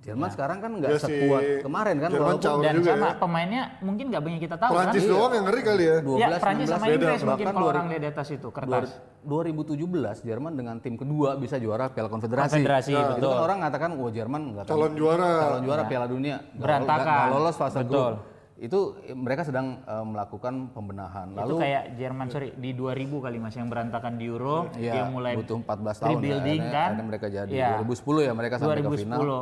[0.00, 3.12] Jerman sekarang kan nggak Ya, si sekuat kemarin kan Jerman walaupun Dan juga sama ya.
[3.14, 5.12] pemainnya mungkin nggak banyak kita tahu Prancis kan?
[5.12, 5.96] doang yang ngeri kali ya.
[6.00, 6.96] 12 ya, Prancis 19 sama beda.
[6.96, 8.88] Inggris mungkin kalau 2000 orang lihat di atas itu kertas.
[9.22, 9.76] 2017
[10.24, 12.52] Jerman dengan tim kedua bisa juara Piala Konfederasi.
[12.54, 13.18] Konfederasi, Nah, betul.
[13.18, 15.30] Itu kan orang mengatakan wah Jerman nggak akan- Calon juara.
[15.38, 17.04] calon juara Piala Dunia Berantakan.
[17.04, 17.92] nggak lolos fase Betul.
[17.92, 18.18] grup.
[18.58, 18.78] Itu
[19.14, 21.28] mereka sedang eh, melakukan pembenahan.
[21.30, 25.04] itu Lalu kayak Jerman sorry di 2000 kali mas yang berantakan di Euro Iya, dia
[25.06, 27.68] mulai butuh 14 tahun ya, rebuilding akhirnya, kan akhirnya mereka jadi Iya.
[27.78, 29.40] 2010 ya mereka sampai ke 2010 final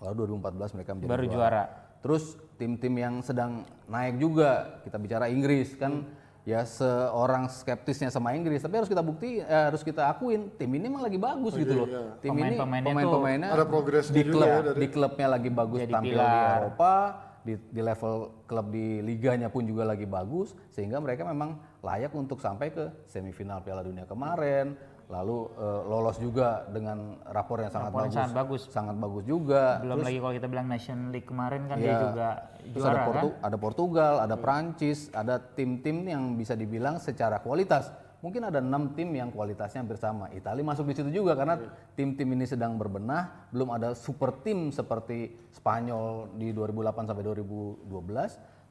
[0.00, 1.62] lalu 2014 mereka menjadi baru juara.
[1.98, 4.50] terus tim-tim yang sedang naik juga
[4.82, 6.06] kita bicara Inggris kan?
[6.42, 10.88] Ya seorang skeptisnya sama Inggris tapi harus kita bukti eh, harus kita akuin tim ini
[10.88, 11.86] emang lagi bagus gitu loh.
[12.24, 15.92] tim ini Pemain-pemainnya Ada progresnya di juga klub ya dari- di klubnya lagi bagus Jadi
[15.92, 16.56] tampil di pilar.
[16.58, 16.94] Eropa
[17.38, 18.12] di, di level
[18.44, 23.60] klub di liganya pun juga lagi bagus sehingga mereka memang layak untuk sampai ke semifinal
[23.60, 24.72] Piala Dunia kemarin
[25.08, 28.14] lalu eh, lolos juga dengan rapor yang sangat Rapor bagus.
[28.14, 28.62] sangat bagus.
[28.68, 29.80] sangat bagus juga.
[29.80, 32.28] Belum lagi kalau kita bilang Nation League kemarin kan dia Ya, juga
[32.62, 33.06] terus juara ada, kan?
[33.08, 37.88] Portu- ada Portugal, ada Prancis, ada tim-tim yang bisa dibilang secara kualitas.
[38.18, 40.26] Mungkin ada enam tim yang kualitasnya hampir sama.
[40.30, 41.54] Italia masuk di situ juga karena
[41.94, 47.86] tim-tim ini sedang berbenah, belum ada super tim seperti Spanyol di 2008 sampai 2012,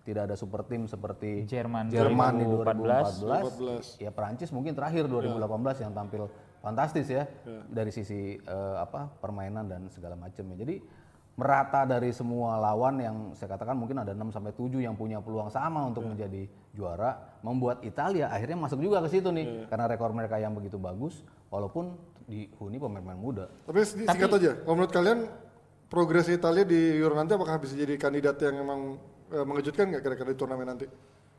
[0.08, 4.00] tidak ada super tim seperti Jerman Jerman di 2014.
[4.00, 4.08] 2014.
[4.08, 6.32] Ya Prancis mungkin terakhir 2018 yang tampil
[6.64, 7.28] fantastis ya
[7.68, 10.56] dari sisi eh, apa permainan dan segala macamnya.
[10.56, 10.80] Jadi
[11.38, 15.52] merata dari semua lawan yang saya katakan mungkin ada 6 sampai 7 yang punya peluang
[15.54, 20.40] sama untuk menjadi juara, membuat Italia akhirnya masuk juga ke situ nih karena rekor mereka
[20.42, 21.22] yang begitu bagus
[21.54, 21.94] walaupun
[22.26, 23.46] dihuni pemain-pemain muda.
[23.70, 25.20] Tapi sedi- singkat aja, kalau menurut kalian
[25.88, 28.82] progres Italia di Euro nanti apakah bisa jadi kandidat yang emang
[29.30, 30.88] eh, mengejutkan nggak kira-kira di turnamen nanti?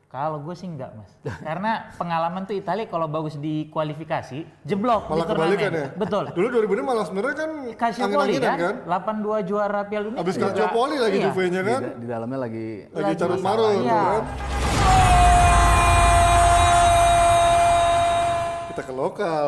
[0.09, 5.21] Kalau gue sih enggak mas, karena pengalaman tuh Italia kalau bagus di kualifikasi jeblok Malah
[5.21, 5.29] di turnamen.
[5.53, 5.87] kebalikan ya?
[5.93, 6.23] Betul.
[6.33, 8.75] Dulu 2006 malah sebenarnya kan Calciopoli kan, kan?
[8.89, 10.17] 82 juara Piala Dunia.
[10.17, 10.45] Abis juga.
[10.49, 11.25] Calciopoli lagi Iya.
[11.29, 11.81] Juve-nya Di, kan?
[12.01, 14.01] di dalamnya lagi Lagi Lagi carut marut iya.
[14.01, 14.23] kan?
[18.79, 19.47] Kita tackle lokal.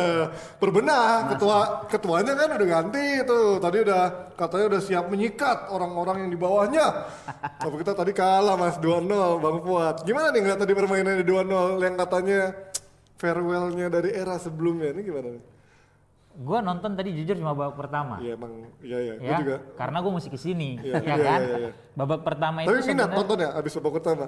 [0.60, 3.62] Berbenah, ketua ketuanya kan udah ganti tuh.
[3.62, 4.02] Tadi udah
[4.34, 6.86] katanya udah siap menyikat orang-orang yang di bawahnya.
[7.62, 9.06] Tapi kita tadi kalah Mas 2-0
[9.38, 10.02] Bang Fuad.
[10.02, 12.40] Gimana nih ngeliat tadi permainannya 2-0 yang katanya
[13.16, 15.42] farewellnya dari era sebelumnya ini gimana nih?
[16.36, 18.20] Gua nonton tadi jujur cuma babak pertama.
[18.20, 19.56] Iya emang, iya iya, gue ya, juga.
[19.72, 21.40] karena gue mesti ke sini, Iya, ya iya, kan?
[21.40, 21.70] iya, iya.
[21.96, 24.26] Babak pertama Tapi itu minat sebenarnya nonton ya abis babak pertama.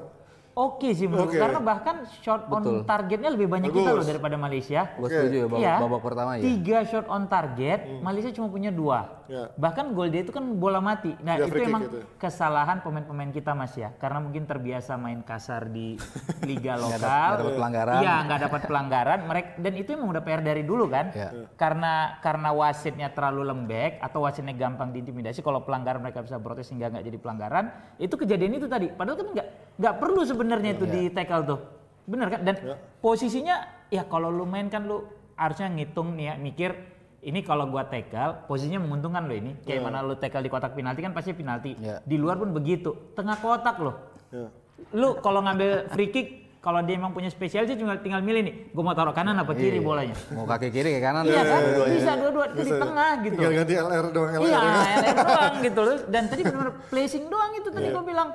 [0.58, 1.38] Oke sih menurut Oke.
[1.38, 3.98] karena bahkan shot on targetnya lebih banyak kita Bagus.
[4.02, 4.90] loh daripada Malaysia.
[4.98, 5.14] Gue Oke.
[5.14, 5.74] setuju ya babak, Iya.
[5.78, 6.42] babak pertama ya.
[6.42, 9.22] Tiga shot on target, Malaysia cuma punya dua.
[9.28, 9.52] Ya.
[9.54, 11.12] Bahkan gol dia itu kan bola mati.
[11.20, 12.00] Nah Ya, itu emang itu.
[12.18, 15.94] kesalahan pemain-pemain kita mas ya, karena mungkin terbiasa main kasar di
[16.48, 16.98] liga lokal.
[16.98, 18.00] nggak dapat pelanggaran.
[18.00, 19.18] Iya nggak dapat pelanggaran.
[19.24, 21.06] Mereka dan itu emang udah PR dari dulu kan.
[21.12, 21.28] Ya.
[21.54, 25.38] Karena karena wasitnya terlalu lembek atau wasitnya gampang diintimidasi.
[25.38, 27.64] Kalau pelanggaran mereka bisa protes hingga nggak jadi pelanggaran.
[27.96, 28.88] Itu kejadian itu tadi.
[28.88, 31.58] Padahal kan nggak nggak perlu sebenarnya itu di tackle tuh.
[32.04, 32.40] Bener kan?
[32.42, 32.54] Dan
[32.98, 33.56] posisinya
[33.88, 36.70] ya kalau lu main kan lu harusnya ngitung nih ya mikir
[37.18, 39.54] ini kalau gua tackle posisinya menguntungkan lo ini.
[39.62, 41.78] Kayak mana lu tackle di kotak penalti kan pasti penalti.
[41.78, 42.02] Iya.
[42.02, 43.14] di luar pun begitu.
[43.14, 43.96] Tengah kotak loh
[44.28, 44.44] Ya.
[44.92, 46.28] lu kalau ngambil free kick
[46.60, 49.54] kalau dia emang punya spesial sih cuma tinggal milih nih gue mau taruh kanan apa
[49.54, 50.12] kiri bolanya?
[50.30, 51.22] Mau kaki kiri ke kanan.
[51.24, 51.62] iya kan?
[51.88, 53.34] Bisa dua-dua di tengah gitu.
[53.34, 54.42] Tinggal ganti LR doang LR.
[54.44, 54.60] iya?
[55.00, 55.80] LR doang gitu.
[55.80, 58.28] Loh dan tadi benar placing doang itu tadi gue bilang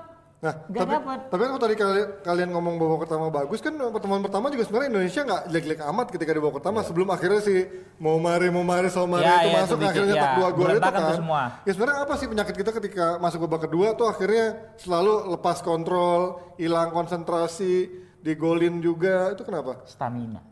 [0.43, 1.19] Nah, Nggak tapi, dapat.
[1.31, 4.89] tapi kan kalau tadi kalian, kalian ngomong babak pertama bagus kan pertemuan pertama juga sebenarnya
[4.91, 7.55] Indonesia nggak jelek-jelek amat ketika di babak pertama sebelum akhirnya si
[7.95, 10.49] mau mari mau mari so mari Ya, itu ya, masuk itu akhirnya ya, nyetak dua
[10.51, 11.15] gol itu kan.
[11.15, 11.41] semua.
[11.63, 16.21] Ya sebenarnya apa sih penyakit kita ketika masuk babak kedua tuh akhirnya selalu lepas kontrol,
[16.59, 17.87] hilang konsentrasi,
[18.19, 19.79] digolin juga itu kenapa?
[19.85, 20.43] stamina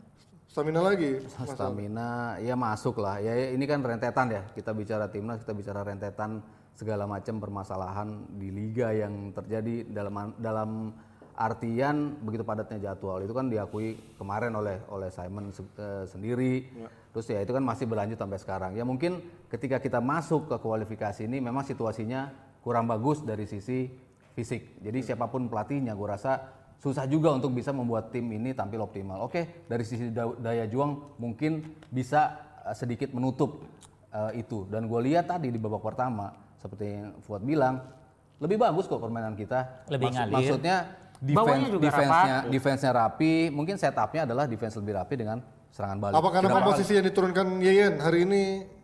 [0.52, 1.16] Stamina lagi.
[1.48, 3.16] Stamina ya masuk lah.
[3.24, 4.44] Ya ya, ini kan rentetan ya.
[4.52, 6.44] Kita bicara timnas, kita bicara rentetan
[6.76, 10.92] segala macam permasalahan di liga yang terjadi dalam dalam
[11.32, 13.24] artian begitu padatnya jadwal.
[13.24, 16.68] Itu kan diakui kemarin oleh oleh Simon se- eh, sendiri.
[17.16, 18.76] Terus ya itu kan masih berlanjut sampai sekarang.
[18.76, 22.28] Ya mungkin ketika kita masuk ke kualifikasi ini memang situasinya
[22.60, 23.88] kurang bagus dari sisi
[24.36, 24.84] fisik.
[24.84, 29.22] Jadi siapa pun pelatihnya gue rasa susah juga untuk bisa membuat tim ini tampil optimal.
[29.22, 33.62] Oke, dari sisi da- daya juang mungkin bisa uh, sedikit menutup
[34.10, 34.66] uh, itu.
[34.66, 37.86] Dan gue lihat tadi di babak pertama, seperti yang Fuad bilang,
[38.42, 39.86] lebih bagus kok permainan kita.
[39.86, 40.34] Lebih ngalir.
[40.34, 40.76] Maksudnya
[41.22, 42.50] defense, juga defense-nya, rapat.
[42.50, 45.38] defense-nya rapi, mungkin setupnya adalah defense lebih rapi dengan
[45.70, 46.14] serangan balik.
[46.18, 48.42] Apa karena komposisi yang diturunkan Yeyen hari ini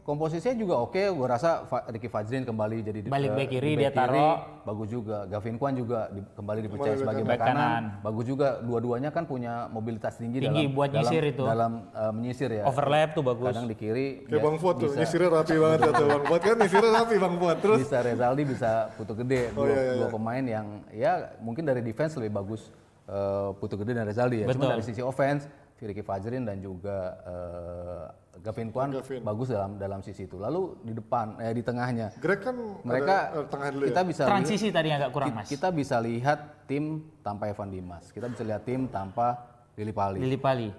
[0.08, 3.84] Komposisinya juga oke, gue rasa Ricky Fajrin kembali jadi di- Balik eh, back kiri, di
[3.84, 4.40] dia taruh.
[4.64, 5.28] bagus juga.
[5.28, 7.52] Gavin Kwan juga di- kembali dipercaya Kembali sebagai back kanan.
[7.52, 7.82] kanan.
[8.00, 8.48] bagus juga.
[8.58, 11.44] Dua-duanya kan punya mobilitas tinggi, Tinggi dalam buat dalam, nyisir itu.
[11.44, 12.64] dalam eh, menyisir ya.
[12.64, 15.78] overlap tuh bagus Kadang di kiri kayak ya, Bang Fuad tuh, bisa, nyisirnya rapi banget
[15.84, 17.56] tuh Bang Fuad kan nyisirnya rapi Bang Fuad.
[17.60, 19.42] Terus bisa Rezaldi bisa putu gede.
[19.52, 20.08] Dua, iya, iya, dua iya.
[20.08, 22.72] pemain yang ya mungkin dari defense lebih bagus
[23.04, 24.48] eh, putu gede dan Rezaldi ya.
[24.48, 24.72] Cuma Betul.
[24.72, 25.44] dari sisi offense
[25.86, 28.06] Ricky Fajrin dan juga eh,
[28.38, 29.22] Gavin Kwan Gavin.
[29.22, 30.38] bagus dalam dalam sisi itu.
[30.38, 32.54] Lalu di depan eh di tengahnya Greg kan
[32.86, 34.06] mereka ada, ada tengah dulu kita ya.
[34.06, 36.38] bisa lihat, transisi tadi agak kurang mas kita bisa lihat
[36.70, 39.42] tim tanpa Evan Dimas kita bisa lihat tim tanpa
[39.74, 40.70] Lili Pali Lili Pali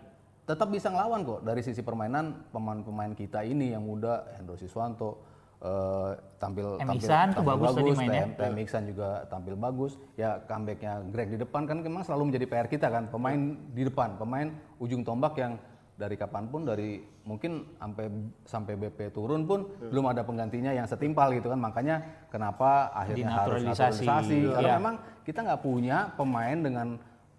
[0.47, 5.21] tetap bisa ngelawan kok dari sisi permainan pemain-pemain kita ini yang muda Hendro Siswanto
[5.60, 6.88] eh, tampil M.
[6.88, 8.26] tampil, tampil bagus tadi mainnya.
[8.32, 12.88] TM, juga tampil bagus ya comebacknya Greg di depan kan memang selalu menjadi PR kita
[12.88, 13.39] kan pemain
[13.76, 14.48] di depan pemain
[14.80, 15.60] ujung tombak yang
[16.00, 18.08] dari kapan pun dari mungkin sampai
[18.48, 22.00] sampai BP turun pun belum ada penggantinya yang setimpal gitu kan makanya
[22.32, 24.08] kenapa akhirnya harus Dinaturalisasi.
[24.08, 24.78] naturalisasi karena Iya.
[24.80, 24.95] memang
[25.28, 26.88] kita nggak punya pemain dengan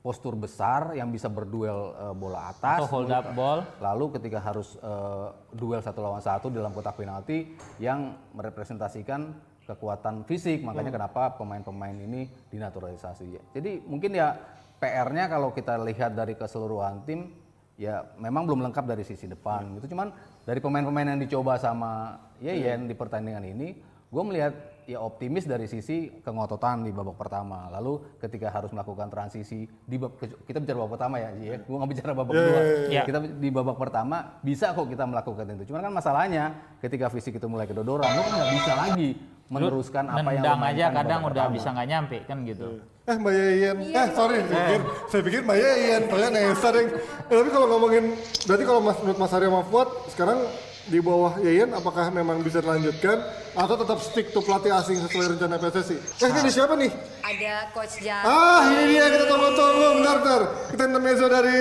[0.01, 3.61] postur besar yang bisa berduel eh, bola atas atau hold up ball.
[3.79, 9.37] Lalu ketika harus eh, duel satu lawan satu dalam kotak penalti yang merepresentasikan
[9.69, 13.55] kekuatan fisik, makanya kenapa pemain-pemain ini dinaturalisasi.
[13.55, 14.35] Jadi mungkin ya
[14.83, 17.31] PR-nya kalau kita lihat dari keseluruhan tim
[17.79, 19.95] ya memang belum lengkap dari sisi depan gitu.
[19.95, 20.11] Cuman
[20.43, 23.77] dari pemain-pemain yang dicoba sama Yeyen di pertandingan ini,
[24.11, 24.53] gue melihat
[24.91, 27.71] ya optimis dari sisi kengototan di babak pertama.
[27.71, 31.63] Lalu ketika harus melakukan transisi di bab, kita bicara babak pertama ya, ya.
[31.63, 32.61] gue nggak bicara babak kedua.
[32.91, 33.03] iya.
[33.07, 35.71] Kita di babak pertama bisa kok kita melakukan itu.
[35.71, 36.45] Cuman kan masalahnya
[36.83, 39.11] ketika fisik itu mulai kedodoran, lu kan nggak bisa lagi
[39.51, 41.57] meneruskan apa yang lu nendang aja kadang babak udah pertama.
[41.59, 42.67] bisa nggak nyampe kan gitu
[43.11, 46.87] Eh Mbak Yeyen, eh sorry, saya pikir, saya pikir Mbak Yeyen, kalian Nesa deh.
[47.27, 48.15] Eh, tapi kalau ngomongin,
[48.47, 50.39] berarti kalau mas, menurut Mas Arya sama Fuad, sekarang
[50.83, 53.21] di bawah Yeyen, apakah memang bisa dilanjutkan
[53.53, 55.97] atau tetap stick to pelatih asing sesuai rencana PSSI?
[56.19, 56.89] Eh ini siapa nih?
[57.21, 58.23] Ada coach Jan.
[58.23, 60.43] Ah ini dia kita tunggu-tunggu, bentar, bentar.
[60.69, 61.61] Kita intermezzo dari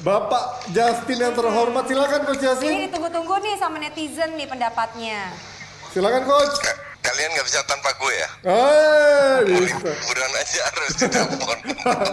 [0.00, 2.72] Bapak Justin yang terhormat, silakan Coach Ini Justin.
[2.88, 5.28] ditunggu-tunggu nih sama netizen nih pendapatnya.
[5.90, 6.56] Silakan Coach.
[6.58, 8.28] Ka- Kalian nggak bisa tanpa gue ya?
[8.44, 9.80] Eh, bisa.
[9.80, 11.58] Buruan aja harus ditelepon.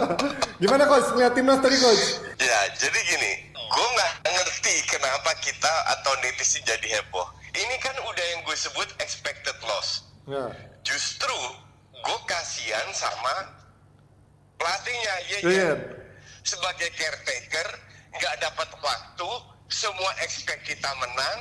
[0.64, 2.04] Gimana Coach, lihat timnas tadi Coach?
[2.36, 3.32] ya, jadi gini.
[3.68, 7.28] Gue nggak ngerti kenapa kita atau netizen jadi heboh.
[7.52, 10.08] Ini kan udah yang gue sebut expected loss.
[10.28, 10.52] Ya.
[10.84, 11.36] Justru
[11.92, 13.52] gue kasihan sama
[14.56, 15.44] pelatihnya Yeyen.
[15.44, 15.78] Yeyen.
[16.44, 17.68] Sebagai caretaker
[18.16, 19.30] nggak dapat waktu,
[19.68, 21.38] semua expect kita menang,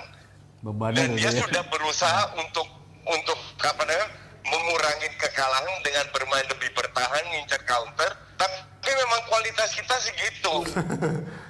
[0.68, 1.44] Bebannya dan dia gitu ya.
[1.48, 2.68] sudah berusaha untuk
[3.08, 4.08] untuk apa namanya
[4.48, 8.12] mengurangi kekalahan dengan bermain lebih bertahan, ngincar counter.
[8.36, 10.54] Tapi memang kualitas kita segitu.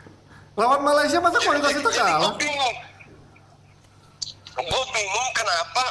[0.57, 2.33] Lawan Malaysia masa kualitas kita kalah?
[2.33, 2.75] Gue bingung.
[4.57, 5.85] Gue bingung kenapa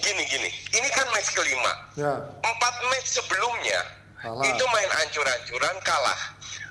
[0.00, 0.48] gini gini.
[0.72, 1.72] Ini kan match kelima.
[2.00, 2.16] Ya.
[2.40, 3.80] Empat match sebelumnya
[4.24, 4.40] Kalah.
[4.48, 6.20] itu main ancur-ancuran kalah.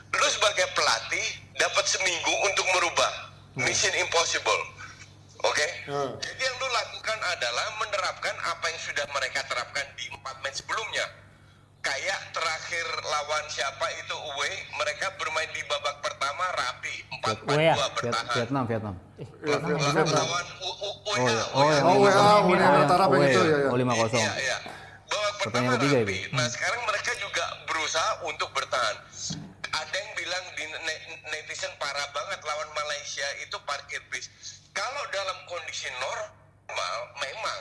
[0.09, 1.27] Lu sebagai pelatih
[1.61, 3.11] dapat seminggu untuk merubah
[3.61, 4.61] mission impossible.
[5.45, 5.67] Oke?
[5.85, 6.17] Hmm.
[6.17, 11.05] Jadi yang lu lakukan adalah menerapkan apa yang sudah mereka terapkan di empat match sebelumnya.
[11.79, 17.75] Kayak terakhir lawan siapa itu away, mereka bermain di babak pertama rapi, 4-4-2 Away ya?
[17.89, 18.25] Bertahan.
[18.35, 18.95] Vietnam, Vietnam.
[19.15, 20.05] Ya, Vietnam.
[20.11, 21.95] Lawan U- U- Oh ya, oh ya, WA,
[22.45, 23.41] Uni yang- Emirat Arab yang itu.
[23.65, 24.13] Oh, 5-0.
[24.13, 24.57] Iya, iya.
[24.61, 26.13] Babak pertama Pertandingan ketiga rapi.
[26.13, 26.29] itu.
[26.31, 28.95] Nah, sekarang mereka juga berusaha untuk bertahan.
[29.69, 34.29] Ada yang bilang di ne- netizen parah banget lawan Malaysia itu parkir bis.
[34.69, 37.59] Kalau dalam kondisi normal, memang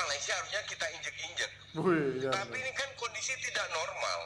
[0.00, 1.50] Malaysia harusnya kita injek-injek.
[2.20, 2.30] Ya.
[2.32, 4.20] Tapi ini kan kondisi tidak normal.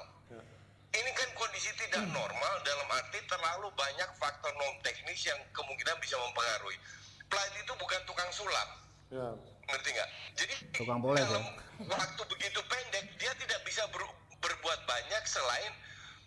[0.94, 6.14] Ini kan kondisi tidak normal dalam arti terlalu banyak faktor non teknis yang kemungkinan bisa
[6.22, 6.78] mempengaruhi.
[7.26, 8.68] Pelatih itu bukan tukang sulap
[9.10, 9.26] Ya.
[9.66, 10.10] ngerti nggak?
[10.38, 11.26] Jadi Tukang poles, ya?
[11.26, 11.44] dalam
[11.90, 15.72] waktu begitu pendek dia tidak bisa ber- berbuat banyak selain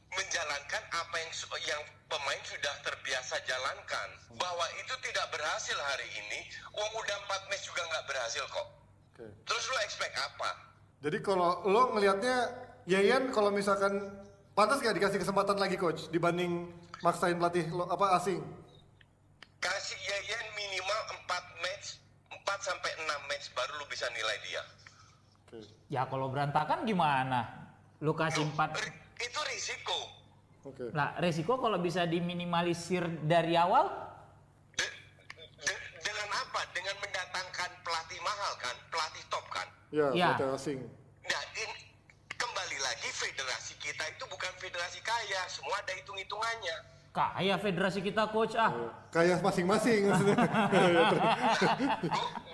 [0.08, 1.32] menjalankan apa yang
[1.64, 1.82] yang
[2.12, 4.10] pemain sudah terbiasa jalankan.
[4.36, 6.40] Bahwa itu tidak berhasil hari ini,
[6.76, 8.68] uang udah empat match juga nggak berhasil kok.
[9.18, 9.26] Oke.
[9.44, 10.50] Terus lu expect apa?
[11.02, 12.54] Jadi kalau lo ngelihatnya
[12.86, 13.98] Yayan kalau misalkan
[14.54, 16.70] pantas gak dikasih kesempatan lagi coach dibanding
[17.02, 18.40] maksain pelatih lo apa asing?
[19.58, 21.98] Kasih Yayan minimal 4 match,
[22.30, 24.62] 4 sampai 6 match baru lu bisa nilai dia.
[25.44, 25.58] Oke.
[25.90, 27.74] Ya kalau berantakan gimana?
[27.98, 28.78] Lu kasih empat.
[28.78, 29.98] Ri- Itu risiko.
[30.64, 30.94] Oke.
[30.94, 33.90] Nah, resiko kalau bisa diminimalisir dari awal,
[34.78, 34.94] De-
[35.58, 36.62] de- dengan apa?
[36.70, 36.94] Dengan
[37.38, 39.68] mendatangkan pelatih mahal kan, pelatih top kan.
[39.94, 40.28] Ya, Ya.
[40.34, 40.80] pelatih asing.
[41.24, 41.76] Nah, ini
[42.32, 46.78] kembali lagi federasi kita itu bukan federasi kaya, semua ada hitung-hitungannya.
[47.10, 48.72] kaya federasi kita coach ah.
[49.10, 50.38] Kayak masing-masing maksudnya.
[50.38, 50.46] Gue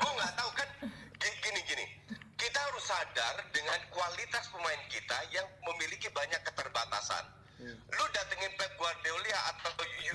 [0.09, 0.67] nggak tahu kan,
[1.13, 1.85] Gi- gini gini.
[2.33, 7.23] Kita harus sadar dengan kualitas pemain kita yang memiliki banyak keterbatasan.
[7.63, 9.71] Lu datengin Pep Guardiola atau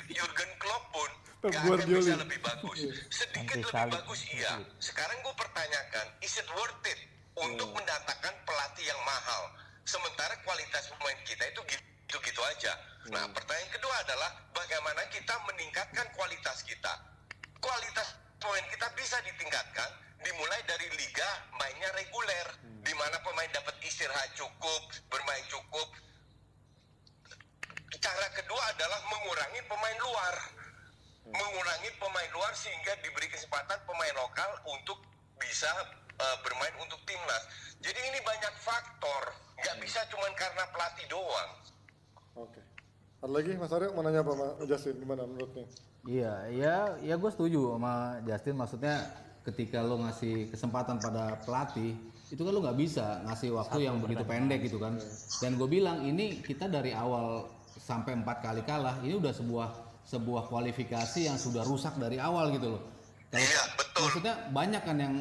[0.09, 2.15] Jurgen Klopp pun Pep akan bisa Guardiola.
[2.27, 2.79] lebih bagus.
[3.15, 3.95] Sedikit Nanti lebih salib.
[3.95, 4.53] bagus iya.
[4.83, 6.99] Sekarang gue pertanyakan, is it worth it
[7.39, 9.43] untuk mendatangkan pelatih yang mahal?
[9.87, 12.75] Sementara kualitas pemain kita itu gitu-gitu aja.
[13.15, 16.93] Nah, pertanyaan kedua adalah bagaimana kita meningkatkan kualitas kita.
[17.63, 22.47] Kualitas pemain kita bisa ditingkatkan dimulai dari liga mainnya reguler,
[22.83, 25.89] di mana pemain dapat istirahat cukup, bermain cukup.
[28.03, 30.58] Cara kedua adalah mengurangi pemain luar
[31.29, 34.99] mengurangi pemain luar sehingga diberi kesempatan pemain lokal untuk
[35.37, 35.69] bisa
[36.19, 37.43] uh, bermain untuk timnas.
[37.79, 39.23] Jadi ini banyak faktor,
[39.61, 41.51] nggak bisa cuma karena pelatih doang.
[42.39, 42.61] Oke.
[43.19, 45.67] Ada lagi Mas Aryo mau nanya apa Mas Justin gimana menurutnya?
[46.07, 48.55] Iya, ya, ya gue setuju sama Justin.
[48.55, 48.97] Maksudnya
[49.43, 51.99] ketika lo ngasih kesempatan pada pelatih,
[52.31, 54.95] itu kan lo nggak bisa ngasih waktu yang begitu pendek gitu kan.
[55.43, 60.49] Dan gue bilang ini kita dari awal sampai empat kali kalah, ini udah sebuah sebuah
[60.49, 62.83] kualifikasi yang sudah rusak dari awal gitu loh.
[63.29, 64.01] Kalau Iya, betul.
[64.09, 65.15] maksudnya banyak kan yang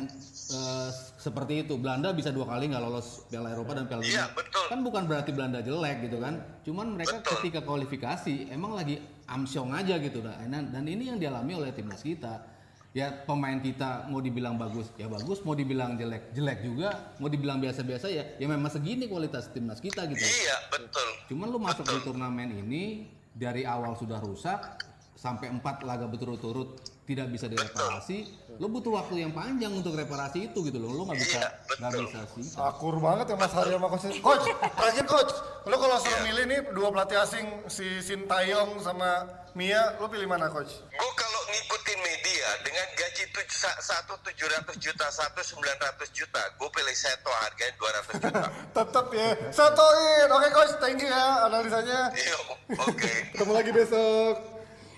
[0.48, 1.76] eh, seperti itu.
[1.76, 4.32] Belanda bisa dua kali nggak lolos Piala Eropa dan Piala Iya, Dunia.
[4.32, 4.66] betul.
[4.72, 6.40] Kan bukan berarti Belanda jelek gitu kan.
[6.64, 7.32] Cuman mereka Betul.
[7.44, 10.40] ketika kualifikasi emang lagi amsyong aja gitu dah.
[10.40, 12.48] Dan, dan ini yang dialami oleh timnas kita.
[12.96, 17.60] Ya pemain kita mau dibilang bagus ya bagus, mau dibilang jelek jelek juga, mau dibilang
[17.62, 20.24] biasa-biasa ya ya memang segini kualitas timnas kita gitu.
[20.24, 21.10] Iya, betul.
[21.30, 23.06] Cuman lu masuk di turnamen ini
[23.38, 24.82] dari awal sudah rusak
[25.14, 28.28] sampai empat laga berturut-turut tidak bisa direparasi,
[28.60, 30.92] lu butuh waktu yang panjang untuk reparasi itu gitu loh.
[30.92, 32.04] Lu nggak bisa Iya, nggak betul.
[32.04, 32.46] bisa sih.
[32.60, 34.06] Akur banget ya Mas Aryo sama coach.
[34.20, 34.46] Coach,
[34.76, 35.32] terakhir coach.
[35.64, 36.26] Lo kalau suruh Iya.
[36.28, 39.24] milih nih dua pelatih asing si Sintayong sama
[39.56, 40.84] Mia, lo pilih mana coach?
[40.84, 41.12] Gue
[41.58, 43.24] ngikutin media dengan gaji
[43.80, 48.46] satu tujuh ratus juta, satu sembilan ratus juta, gue pilih Seto harganya dua ratus juta.
[48.78, 49.30] Tetap ya.
[49.50, 50.28] Satoin.
[50.30, 52.14] Oke coach, thank you ya analisanya.
[52.14, 52.36] Iya,
[52.78, 53.12] oke.
[53.34, 54.36] Ketemu lagi besok.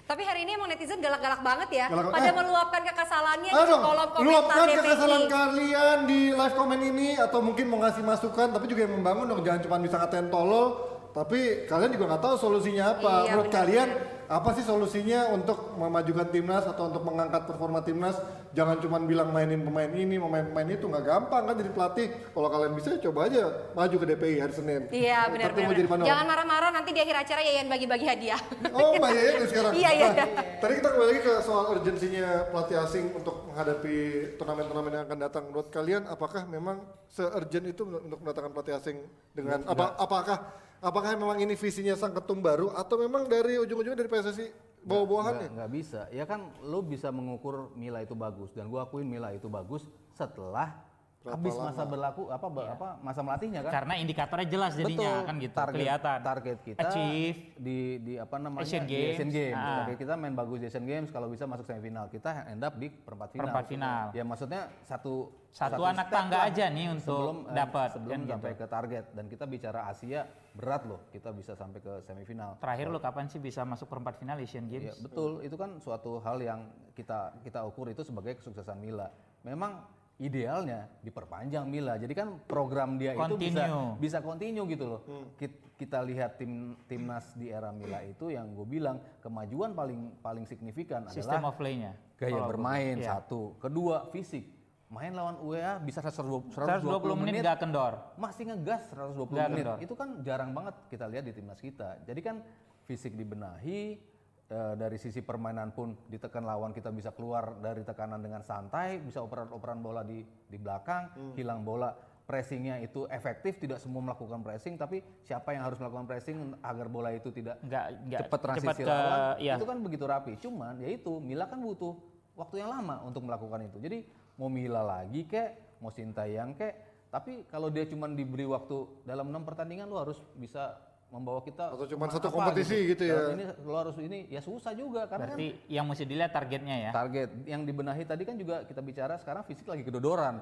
[0.03, 1.85] Tapi hari ini emang netizen galak-galak banget ya.
[1.87, 2.33] Galak- Pada eh.
[2.33, 4.77] meluapkan kekesalannya Ayo di kolom komentar luapkan DPI.
[4.81, 9.29] kekesalan kalian di live komen ini atau mungkin mau ngasih masukan tapi juga yang membangun
[9.29, 10.67] dong jangan cuma bisa ngatain tolol
[11.09, 13.57] tapi kalian juga nggak tahu solusinya apa Iya, menurut benar.
[13.61, 13.89] kalian
[14.29, 18.13] Apa sih solusinya untuk memajukan timnas atau untuk mengangkat performa timnas?
[18.53, 22.07] Jangan cuma bilang mainin pemain ini, pemain-pemain itu nggak gampang kan jadi pelatih.
[22.37, 24.81] Kalau kalian bisa ya coba aja maju ke DPI hari Senin.
[24.93, 25.73] Iya benar benar.
[25.73, 26.05] jadi panel.
[26.05, 28.41] Jangan marah-marah nanti di akhir acara Yayan bagi-bagi hadiah.
[28.69, 29.73] Oh Mbak Yaya nih sekarang.
[29.73, 30.25] Iya, iya, Nah, iya.
[30.61, 33.97] Tadi kita kembali lagi ke soal urgensinya pelatih asing untuk menghadapi
[34.37, 35.43] turnamen-turnamen yang akan datang.
[35.49, 38.97] Menurut kalian apakah memang se-urgent itu untuk mendatangkan pelatih asing
[39.33, 40.37] dengan apa apakah
[40.79, 44.45] apakah memang ini visinya sang ketum baru atau memang dari ujung-ujungnya dari PSSI
[44.83, 45.51] bawa-bawahannya?
[45.53, 46.01] Nggak, bisa.
[46.09, 50.88] Ya kan lo bisa mengukur Mila itu bagus dan gua akuin Mila itu bagus setelah
[51.29, 53.71] habis masa berlaku apa ber- apa masa melatihnya kan.
[53.71, 56.17] Karena indikatornya jelas jadinya kan gitu, target, kelihatan.
[56.21, 57.37] Target kita Achieve.
[57.55, 59.13] di di apa namanya Asian di Games.
[59.15, 59.55] Asian Games.
[59.55, 59.67] Ah.
[59.83, 62.05] Target kita main bagus di Asian Games kalau bisa masuk semifinal.
[62.07, 63.41] Kita end up di perempat final.
[63.45, 64.03] Perempat final.
[64.11, 68.11] Ya maksudnya satu Satu anak step tangga lah aja nih untuk sebelum, eh, dapat, sebelum
[68.13, 68.31] kan gitu.
[68.37, 70.21] sampai ke target dan kita bicara Asia
[70.53, 72.53] berat loh kita bisa sampai ke semifinal.
[72.61, 75.01] Terakhir lo kapan sih bisa masuk perempat final Asian Ya, Games?
[75.01, 79.09] betul, itu kan suatu hal yang kita kita ukur itu sebagai kesuksesan Mila.
[79.41, 79.81] Memang
[80.19, 81.95] idealnya diperpanjang Mila.
[81.95, 83.95] Jadi kan program dia itu bisa Continue.
[83.97, 85.01] bisa continue gitu loh.
[85.35, 90.43] Kit- Kita lihat tim timnas di era Mila itu yang gue bilang kemajuan paling paling
[90.43, 91.95] signifikan Sistem adalah of play-nya.
[92.19, 93.15] gaya Kalau bermain iya.
[93.15, 94.43] satu, kedua fisik.
[94.91, 96.83] Main lawan UEA bisa 120, 120
[97.15, 97.95] menit gak kendor.
[98.17, 99.63] masih ngegas 120 Nggak menit.
[99.63, 99.77] kendor.
[99.79, 101.95] Itu kan jarang banget kita lihat di timnas kita.
[102.03, 102.43] Jadi kan
[102.83, 104.01] fisik dibenahi
[104.49, 109.21] eh, dari sisi permainan pun ditekan lawan kita bisa keluar dari tekanan dengan santai, bisa
[109.21, 111.93] operan-operan bola di di belakang, hilang bola.
[112.29, 117.09] Pressingnya itu efektif, tidak semua melakukan pressing, tapi siapa yang harus melakukan pressing agar bola
[117.09, 119.53] itu tidak Nggak nggak cepat transisi cepat ke lawan, ya.
[119.57, 120.33] itu kan begitu rapi.
[120.37, 121.97] Cuman ya itu Mila kan butuh
[122.37, 123.81] waktu yang lama untuk melakukan itu.
[123.81, 124.05] Jadi
[124.37, 126.73] mau Mila lagi kek, mau Sintayang kek,
[127.09, 130.77] tapi kalau dia cuma diberi waktu dalam enam pertandingan lu harus bisa
[131.09, 133.33] membawa kita Atau cuman ke mana satu apa kompetisi gitu ya.
[133.33, 136.91] Dan Ini lu harus ini ya susah juga karena Berarti yang mesti dilihat targetnya ya.
[136.93, 140.41] kan target yang dibenahi tadi kan juga kita bicara sekarang fisik lagi kedodoran.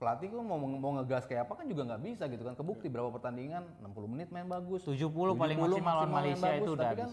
[0.00, 2.54] Pelatih kok mau mau ngegas kayak apa kan juga nggak bisa gitu kan.
[2.58, 4.82] Kebukti berapa pertandingan 60 menit main bagus.
[4.82, 5.06] 70
[5.36, 7.10] paling maksimal lawan Malaysia itu udah tapi kan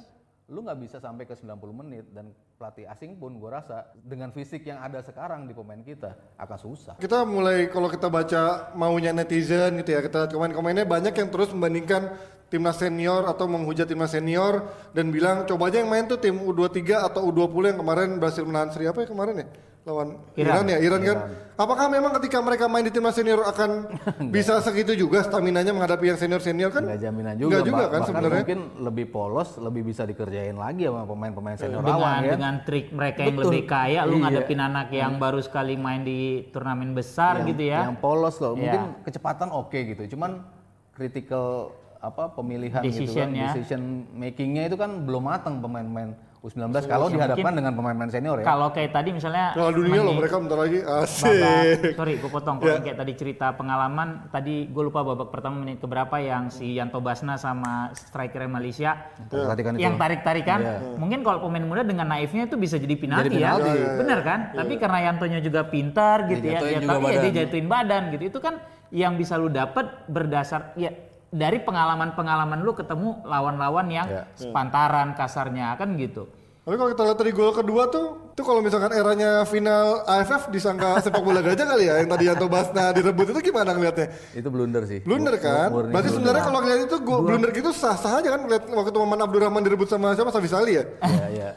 [0.48, 4.64] lu nggak bisa sampai ke 90 menit dan pelatih asing pun gue rasa dengan fisik
[4.64, 6.96] yang ada sekarang di pemain kita akan susah.
[7.04, 11.52] Kita mulai kalau kita baca maunya netizen gitu ya, kita lihat komen-komennya banyak yang terus
[11.52, 12.16] membandingkan
[12.48, 16.80] timnas senior atau menghujat timnas senior dan bilang coba aja yang main tuh tim U23
[17.04, 19.48] atau U20 yang kemarin berhasil menahan seri apa ya kemarin ya?
[19.88, 20.64] Lawan Iran, Iran.
[20.68, 21.18] ya, Iran, kan.
[21.56, 23.88] Apakah memang ketika mereka main di timnas senior akan
[24.36, 26.84] bisa segitu juga staminanya menghadapi yang senior-senior kan?
[26.84, 28.44] Nggak jaminan juga, Nggak juga kan sebenarnya.
[28.44, 32.32] mungkin lebih polos, lebih bisa dikerjain lagi sama pemain-pemain senior dengan lawan ya.
[32.36, 33.48] dengan trik mereka yang Betul.
[33.48, 34.24] lebih kaya lu Iya.
[34.28, 36.20] ngadepin anak yang baru sekali main di
[36.52, 37.80] turnamen besar yang, gitu ya.
[37.88, 38.60] yang polos loh.
[38.60, 38.76] Iya.
[38.76, 40.04] Mungkin kecepatan oke gitu.
[40.20, 40.44] Cuman
[40.92, 43.10] critical apa pemilihan Decision-nya.
[43.10, 43.82] gitu kan, decision
[44.14, 48.46] makingnya itu kan belum matang pemain-pemain U19 kalau dihadapkan dengan pemain-pemain senior ya.
[48.46, 51.98] Kalau kayak tadi misalnya Piala dunia loh mereka bentar lagi babak, asik.
[51.98, 55.82] sorry gue potong kalau yang kayak tadi cerita pengalaman tadi gue lupa babak pertama menit
[55.82, 58.96] keberapa yang si Yanto Basna sama striker Malaysia
[59.28, 59.82] Perhatikan itu.
[59.82, 60.78] yang tarik-tarikan Iya.
[60.96, 63.62] mungkin kalau pemain muda dengan naifnya itu bisa jadi penalti, Jadi penalti.
[63.64, 67.08] ya Iya, iya, bener kan tapi karena Yantonya juga pintar gitu ya juga tahu ya
[67.10, 67.24] badan.
[67.26, 68.54] dia jatuhin badan gitu itu kan
[68.88, 70.94] yang bisa lu dapet berdasar ya
[71.30, 74.24] dari pengalaman-pengalaman lu ketemu lawan-lawan yang Iya.
[74.34, 76.28] sepantaran kasarnya kan gitu
[76.62, 81.00] Tapi kalau kita lihat dari gol kedua tuh, itu kalau misalkan eranya final AFF disangka
[81.00, 84.12] sepak bola gajah kali ya, yang tadi Yanto Basna direbut itu gimana ngeliatnya?
[84.34, 85.00] Itu blunder sih.
[85.00, 85.72] Blunder kan?
[85.72, 86.12] murni Berarti blunder.
[86.12, 89.88] sebenarnya kalau ngeliat itu gua blunder gitu sah-sah aja kan ngeliat waktu Maman Abdurrahman direbut
[89.88, 90.84] sama siapa Safi Sali ya?
[91.00, 91.48] Iya, iya.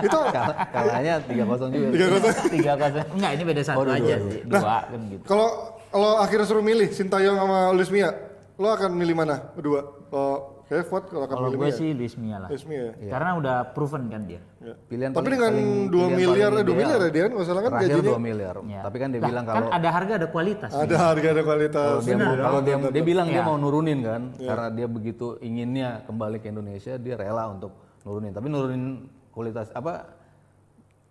[0.00, 1.34] itu Kal- Kalahnya 3-0
[1.68, 1.86] juga.
[1.90, 2.46] tiga kosong.
[2.52, 5.48] tiga kosong enggak ini beda satu Oh, dua, aja dua, sih dua kan gitu Kalau
[5.90, 8.14] kalau akhirnya suruh milih Sintayong sama Luis Mia,
[8.54, 9.50] lo akan milih mana?
[9.52, 9.80] Berdua?
[10.08, 10.34] Kalau
[10.64, 12.48] vote kalau akan Kalau milih gue sih Luis Mia lah.
[12.48, 12.96] Luis Mia.
[12.96, 14.40] Karena udah proven kan dia.
[14.58, 14.74] Ya.
[14.88, 17.12] Pilihan Tapi paling- dengan paling- 2 pilihan miliar, paling eh 2 miliar ya ideal.
[17.12, 18.08] dia nggak salah kan Terakhir gajinya.
[18.08, 18.54] 2 miliar.
[18.64, 18.80] Ya.
[18.80, 20.70] Tapi kan dia Lah, bilang kan kalau ada harga ada kualitas.
[20.72, 21.84] Ada harga ada kualitas.
[21.84, 23.44] kalau dia mau, kalau dia, dia bilang dia Iya.
[23.44, 28.46] mau nurunin kan karena dia begitu inginnya kembali ke Indonesia dia rela untuk nurunin tapi
[28.48, 28.84] nurunin
[29.30, 30.13] kualitas apa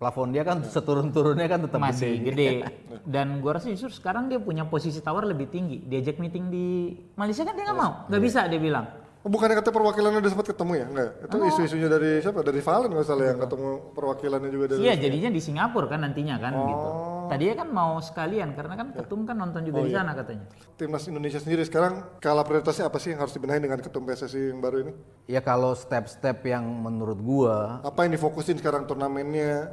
[0.03, 2.27] plafon dia kan seturun-turunnya kan tetap masih gede.
[2.27, 2.49] gede.
[3.13, 5.79] Dan gua rasa justru sekarang dia punya posisi tawar lebih tinggi.
[5.79, 8.83] Diajak meeting di Malaysia kan dia nggak mau, nggak bisa dia bilang.
[9.23, 10.85] Oh, bukannya kata perwakilannya udah sempat ketemu ya?
[10.91, 11.09] Enggak.
[11.23, 11.47] Itu Oh.
[11.47, 12.43] isu-isunya dari siapa?
[12.43, 14.79] Dari Valen nggak salah yang ketemu perwakilannya juga dari.
[14.83, 16.67] Iya jadinya di Singapura kan nantinya kan Oh.
[16.67, 16.87] gitu.
[17.31, 20.03] Tadinya kan mau sekalian karena kan ketum kan nonton juga Oh, di iya.
[20.03, 20.43] sana katanya.
[20.75, 24.59] Timnas Indonesia sendiri sekarang skala prioritasnya apa sih yang harus dibenahi dengan ketum PSSI yang
[24.59, 24.91] baru ini?
[25.31, 29.71] Ya kalau step-step yang menurut gua Apa yang difokusin sekarang turnamennya?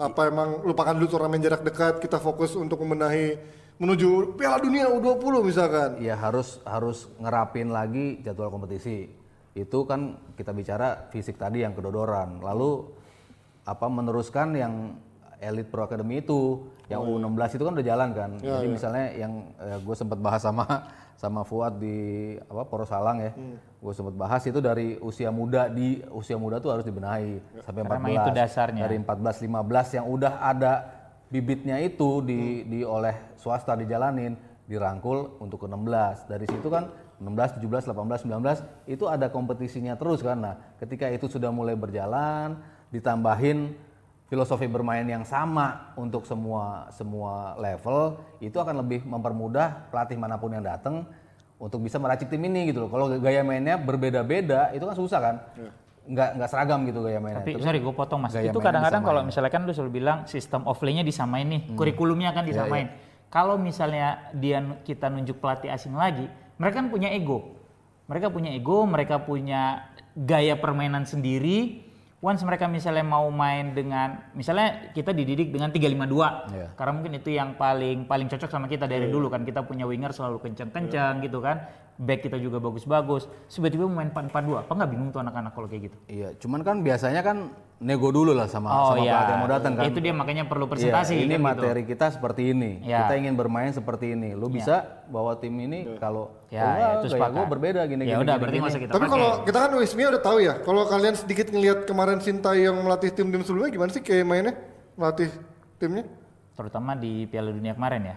[0.00, 3.36] Apa emang lupakan dulu turnamen jarak dekat, kita fokus untuk membenahi
[3.76, 5.90] menuju Piala Dunia U20 misalkan.
[5.98, 9.10] ya harus harus ngerapin lagi jadwal kompetisi.
[9.52, 12.40] itu kan kita bicara fisik tadi yang kedodoran.
[12.40, 12.88] Lalu
[13.68, 14.96] apa meneruskan yang
[15.42, 18.30] Elite Pro Academy itu, yang U16 itu kan udah jalan kan.
[18.40, 20.64] Jadi misalnya yang gue sempat bahas sama
[21.20, 23.32] sama Fuad di apa Poros Salang ya.
[23.82, 27.90] Gue sempat bahas itu dari usia muda di usia muda tuh harus dibenahi sampai 14.
[27.90, 28.82] Karena emang itu dasarnya.
[28.86, 30.72] Dari 14 15 yang udah ada
[31.26, 34.38] bibitnya itu di di oleh swasta dijalanin
[34.70, 36.30] dirangkul untuk ke 16.
[36.30, 40.38] Dari situ kan 16, 17, 18, 19 itu ada kompetisinya terus kan.
[40.38, 42.62] Nah, ketika itu sudah mulai berjalan
[42.94, 43.74] ditambahin
[44.30, 50.54] filosofi bermain yang sama untuk semua semua level itu akan lebih mempermudah pelatih mana pun
[50.54, 51.04] yang datang
[51.62, 52.90] untuk bisa meracik tim ini gitu loh.
[52.90, 55.36] Kalau gaya mainnya berbeda-beda itu kan susah kan.
[56.02, 57.46] Nggak nggak seragam gitu gaya mainnya.
[57.46, 58.34] Tapi Terus sorry gue potong mas.
[58.34, 62.90] Itu kadang-kadang kalau misalnya kan lu selalu bilang sistem offline-nya disamain nih, kurikulumnya kan disamain.
[63.30, 66.26] Kalau misalnya dia kita nunjuk pelatih asing lagi,
[66.58, 67.54] mereka kan punya ego.
[68.10, 69.88] Mereka punya ego, mereka punya
[70.18, 71.88] gaya permainan sendiri.
[72.22, 76.54] Once mereka misalnya mau main dengan misalnya kita dididik dengan 352.
[76.54, 76.68] Iya.
[76.78, 79.42] Karena mungkin itu yang paling paling cocok sama kita dari dulu kan.
[79.42, 81.66] Kita punya winger selalu kencang-kencang gitu kan.
[82.02, 83.30] Back kita juga bagus-bagus.
[83.46, 84.66] Tiba-tiba main 442.
[84.66, 85.96] Apa nggak bingung tuh anak-anak kalau kayak gitu?
[86.10, 89.82] Iya, cuman kan biasanya kan nego dulu lah sama sama pelatih yang mau datang kan.
[89.82, 89.94] Oh, iya.
[89.94, 91.46] Itu dia makanya perlu Iya, presentasi ini kan gitu.
[91.46, 92.70] materi kita seperti ini.
[92.82, 93.06] Ya.
[93.06, 94.34] Kita ingin bermain seperti ini.
[94.34, 97.32] Lu bisa bawa tim ini kalau Ya, oh, ya, itu gaya sepakat.
[97.32, 98.82] gua berbeda gini Ya gini, udah gini, berarti gini.
[98.84, 102.76] kita Tapi kalau kita kan Wismia udah tahu ya, kalau kalian sedikit ngelihat kemarin Sintayong
[102.76, 104.54] melatih tim-tim sebelumnya gimana sih kayak mainnya?
[104.92, 105.30] Melatih
[105.78, 106.04] timnya?
[106.52, 108.14] terutama di Piala Dunia kemarin ya.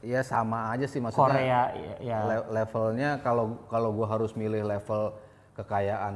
[0.00, 0.20] Ya.
[0.24, 1.28] Sama aja sih maksudnya.
[1.28, 2.18] Korea ya, ya.
[2.24, 5.12] Le- levelnya kalau kalau gua harus milih level
[5.54, 6.14] kekayaan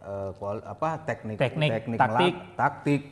[0.00, 2.34] eh, kual- apa teknik Teknik, teknik taktik.
[2.34, 3.02] melak- taktik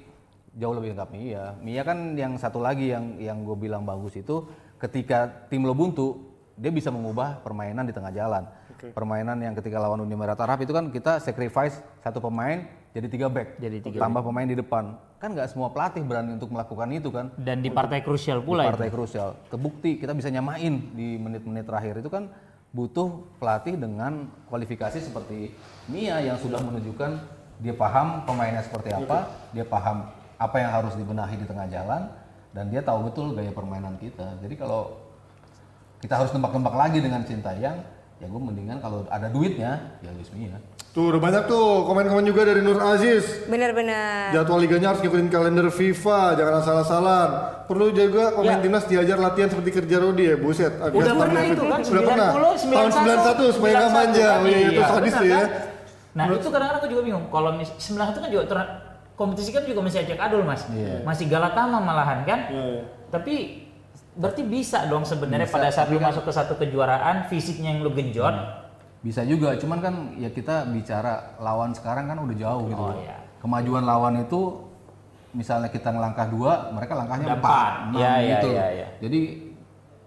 [0.53, 1.45] jauh lebih lengkap Mia.
[1.59, 4.45] Mia kan yang satu lagi yang yang gue bilang bagus itu
[4.77, 6.21] ketika tim lo buntu
[6.55, 8.45] dia bisa mengubah permainan di tengah jalan.
[8.93, 13.27] Permainan yang ketika lawan Uni Emirat Arab itu kan kita sacrifice satu pemain jadi tiga
[13.33, 14.93] back, Jadi tiga tambah pemain di depan.
[15.17, 18.69] Kan nggak semua pelatih berani untuk melakukan itu kan Dan di partai krusial di pula
[18.69, 18.77] itu.
[18.77, 19.29] partai krusial.
[19.49, 22.29] Kebukti kita bisa nyamain di menit-menit terakhir itu kan
[22.73, 25.57] butuh pelatih dengan kualifikasi seperti
[25.89, 27.11] Mia yang sudah menunjukkan
[27.65, 32.13] dia paham pemainnya seperti apa, dia paham apa yang harus dibenahi di tengah jalan
[32.53, 34.37] dan dia tahu betul gaya permainan kita.
[34.45, 35.01] Jadi kalau
[36.03, 37.79] kita harus tembak-tembak lagi dengan Sintayang,
[38.23, 40.55] ya gue mendingan kalau ada duitnya ya Luis Mia.
[40.93, 43.49] Tuh udah banyak tuh komen-komen juga dari Nur Aziz.
[43.49, 44.29] Bener-bener.
[44.31, 47.29] Jadwal liganya harus ngikutin kalender FIFA, jangan asal-asalan.
[47.65, 50.77] Perlu juga pemain timnas diajar latihan seperti kerja Rodi ya, buset.
[50.77, 51.51] Agak Udah pernah ya.
[51.51, 52.31] itu kan, Udah pernah.
[52.61, 54.21] 90, Tahun 91 supaya nggak 91, manja.
[54.23, 54.37] kan?
[54.37, 55.33] Oh iya, itu Iya, sadis tuh ya.
[55.35, 55.49] kan?
[56.13, 57.25] Nah itu kadang-kadang aku juga bingung.
[57.27, 58.73] Kalau mis 91 kan juga ter-
[59.13, 60.63] kompetisi kan juga masih acak adul mas,
[61.03, 62.41] masih galatama malahan kan.
[63.09, 63.62] Tapi
[64.13, 68.35] berarti bisa dong sebenarnya pada saat lu masuk ke satu kejuaraan fisiknya yang lu genjot.
[69.03, 72.79] Bisa juga, cuman kan ya kita bicara lawan sekarang kan udah jauh gitu.
[72.79, 73.03] Oh, loh.
[73.03, 73.19] iya.
[73.43, 74.63] Kemajuan lawan itu
[75.35, 77.73] misalnya kita ngelangkah dua, mereka langkahnya Udah empat, empat.
[77.89, 78.49] enam iya, gitu.
[78.55, 78.89] iya, iya.
[79.03, 79.19] Jadi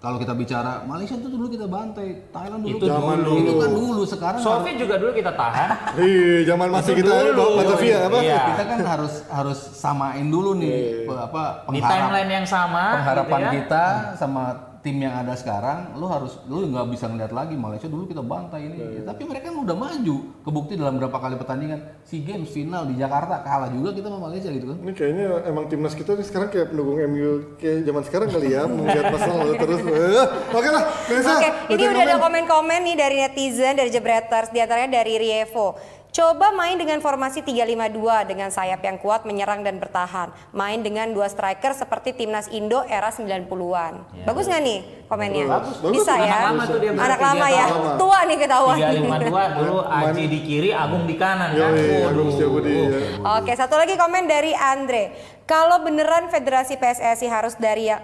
[0.06, 3.34] kalau kita bicara Malaysia itu dulu kita bantai, Thailand dulu Itu kita- dulu.
[3.36, 5.70] itu kan dulu sekarang harus- Soviet juga dulu kita tahan.
[6.06, 7.34] Iya, zaman masih Itu kita dulu.
[7.36, 8.18] bawa Batavia apa?
[8.22, 8.42] Iya.
[8.46, 12.84] kita kan harus harus samain dulu nih pe- apa Di pengharap- timeline yang sama.
[12.94, 13.52] pengharapan gitu ya.
[13.58, 13.86] kita
[14.16, 14.44] sama
[14.86, 18.70] tim yang ada sekarang lu harus lu nggak bisa ngeliat lagi Malaysia dulu kita bantai
[18.70, 20.16] ini Iya, tapi mereka kan udah maju
[20.46, 24.54] kebukti dalam berapa kali pertandingan si games final di Jakarta kalah juga kita sama Malaysia
[24.54, 28.28] gitu kan Ini kayaknya emang timnas kita nih sekarang kayak pendukung MU kayak zaman sekarang
[28.30, 29.82] kali ya, melihat masa lalu terus.
[29.96, 31.32] Eh, Oke lah, Nesa.
[31.40, 32.24] Oke, ini bacain udah ada komen.
[32.46, 35.74] komen-komen nih dari netizen, dari Jebreters, di antaranya dari Rievo.
[36.16, 40.32] Coba main dengan formasi 352 dengan sayap yang kuat menyerang dan bertahan.
[40.56, 44.24] Main dengan dua striker seperti timnas Indo era 90-an.
[44.24, 44.80] Bagus nggak nih
[45.12, 45.44] komennya?
[45.44, 45.96] Bagus, bagus.
[46.00, 46.24] Bisa ya?
[46.24, 47.66] Anak lama tuh dia Anak lama ya.
[47.68, 47.84] tahu.
[48.00, 48.78] Tua nih ketahuan.
[48.80, 51.76] 352 dulu Aji di kiri, Agung di kanan kan.
[51.76, 52.08] Waduh.
[52.08, 52.88] Agung Setiabudi, ya.
[53.36, 55.12] Oke, satu lagi komen dari Andre.
[55.44, 58.00] Kalau beneran Federasi PSSI harus dari yang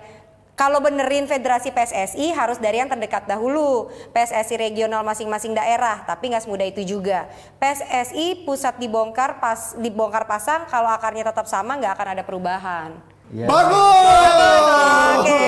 [0.62, 3.90] kalau benerin Federasi PSSI harus dari yang terdekat dahulu.
[4.14, 7.26] PSSI regional masing-masing daerah, tapi nggak semudah itu juga.
[7.58, 12.94] PSSI pusat dibongkar pas dibongkar pasang, kalau akarnya tetap sama nggak akan ada perubahan.
[13.34, 15.26] ya Bagus.
[15.26, 15.42] Oke,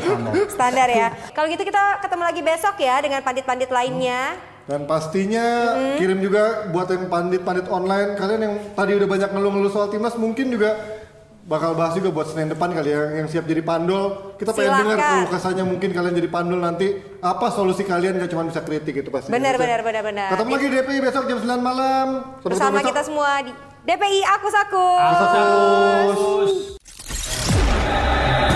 [0.00, 0.32] standar.
[0.56, 1.08] standar ya.
[1.36, 4.40] Kalau gitu kita ketemu lagi besok ya dengan pandit-pandit lainnya.
[4.64, 9.92] Dan pastinya kirim juga buat yang pandit-pandit online kalian yang tadi udah banyak ngeluh-ngeluh soal
[9.92, 11.03] timnas mungkin juga
[11.44, 14.34] bakal bahas juga buat Senin depan kali ya yang siap jadi pandol.
[14.40, 14.80] Kita pengen Silakan.
[14.88, 16.86] dengar keluh kesahnya mungkin kalian jadi pandol nanti
[17.20, 19.28] apa solusi kalian gak cuma bisa kritik itu pasti.
[19.28, 20.28] Benar, benar, benar, benar.
[20.32, 22.06] Ketemu lagi di DPI besok jam 9 malam.
[22.40, 23.52] Sampai Bersama kita semua di
[23.84, 24.88] DPI Aku Saku.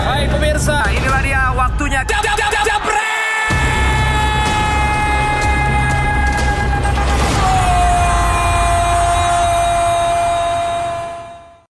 [0.09, 1.19] Hai pemirsa, inilah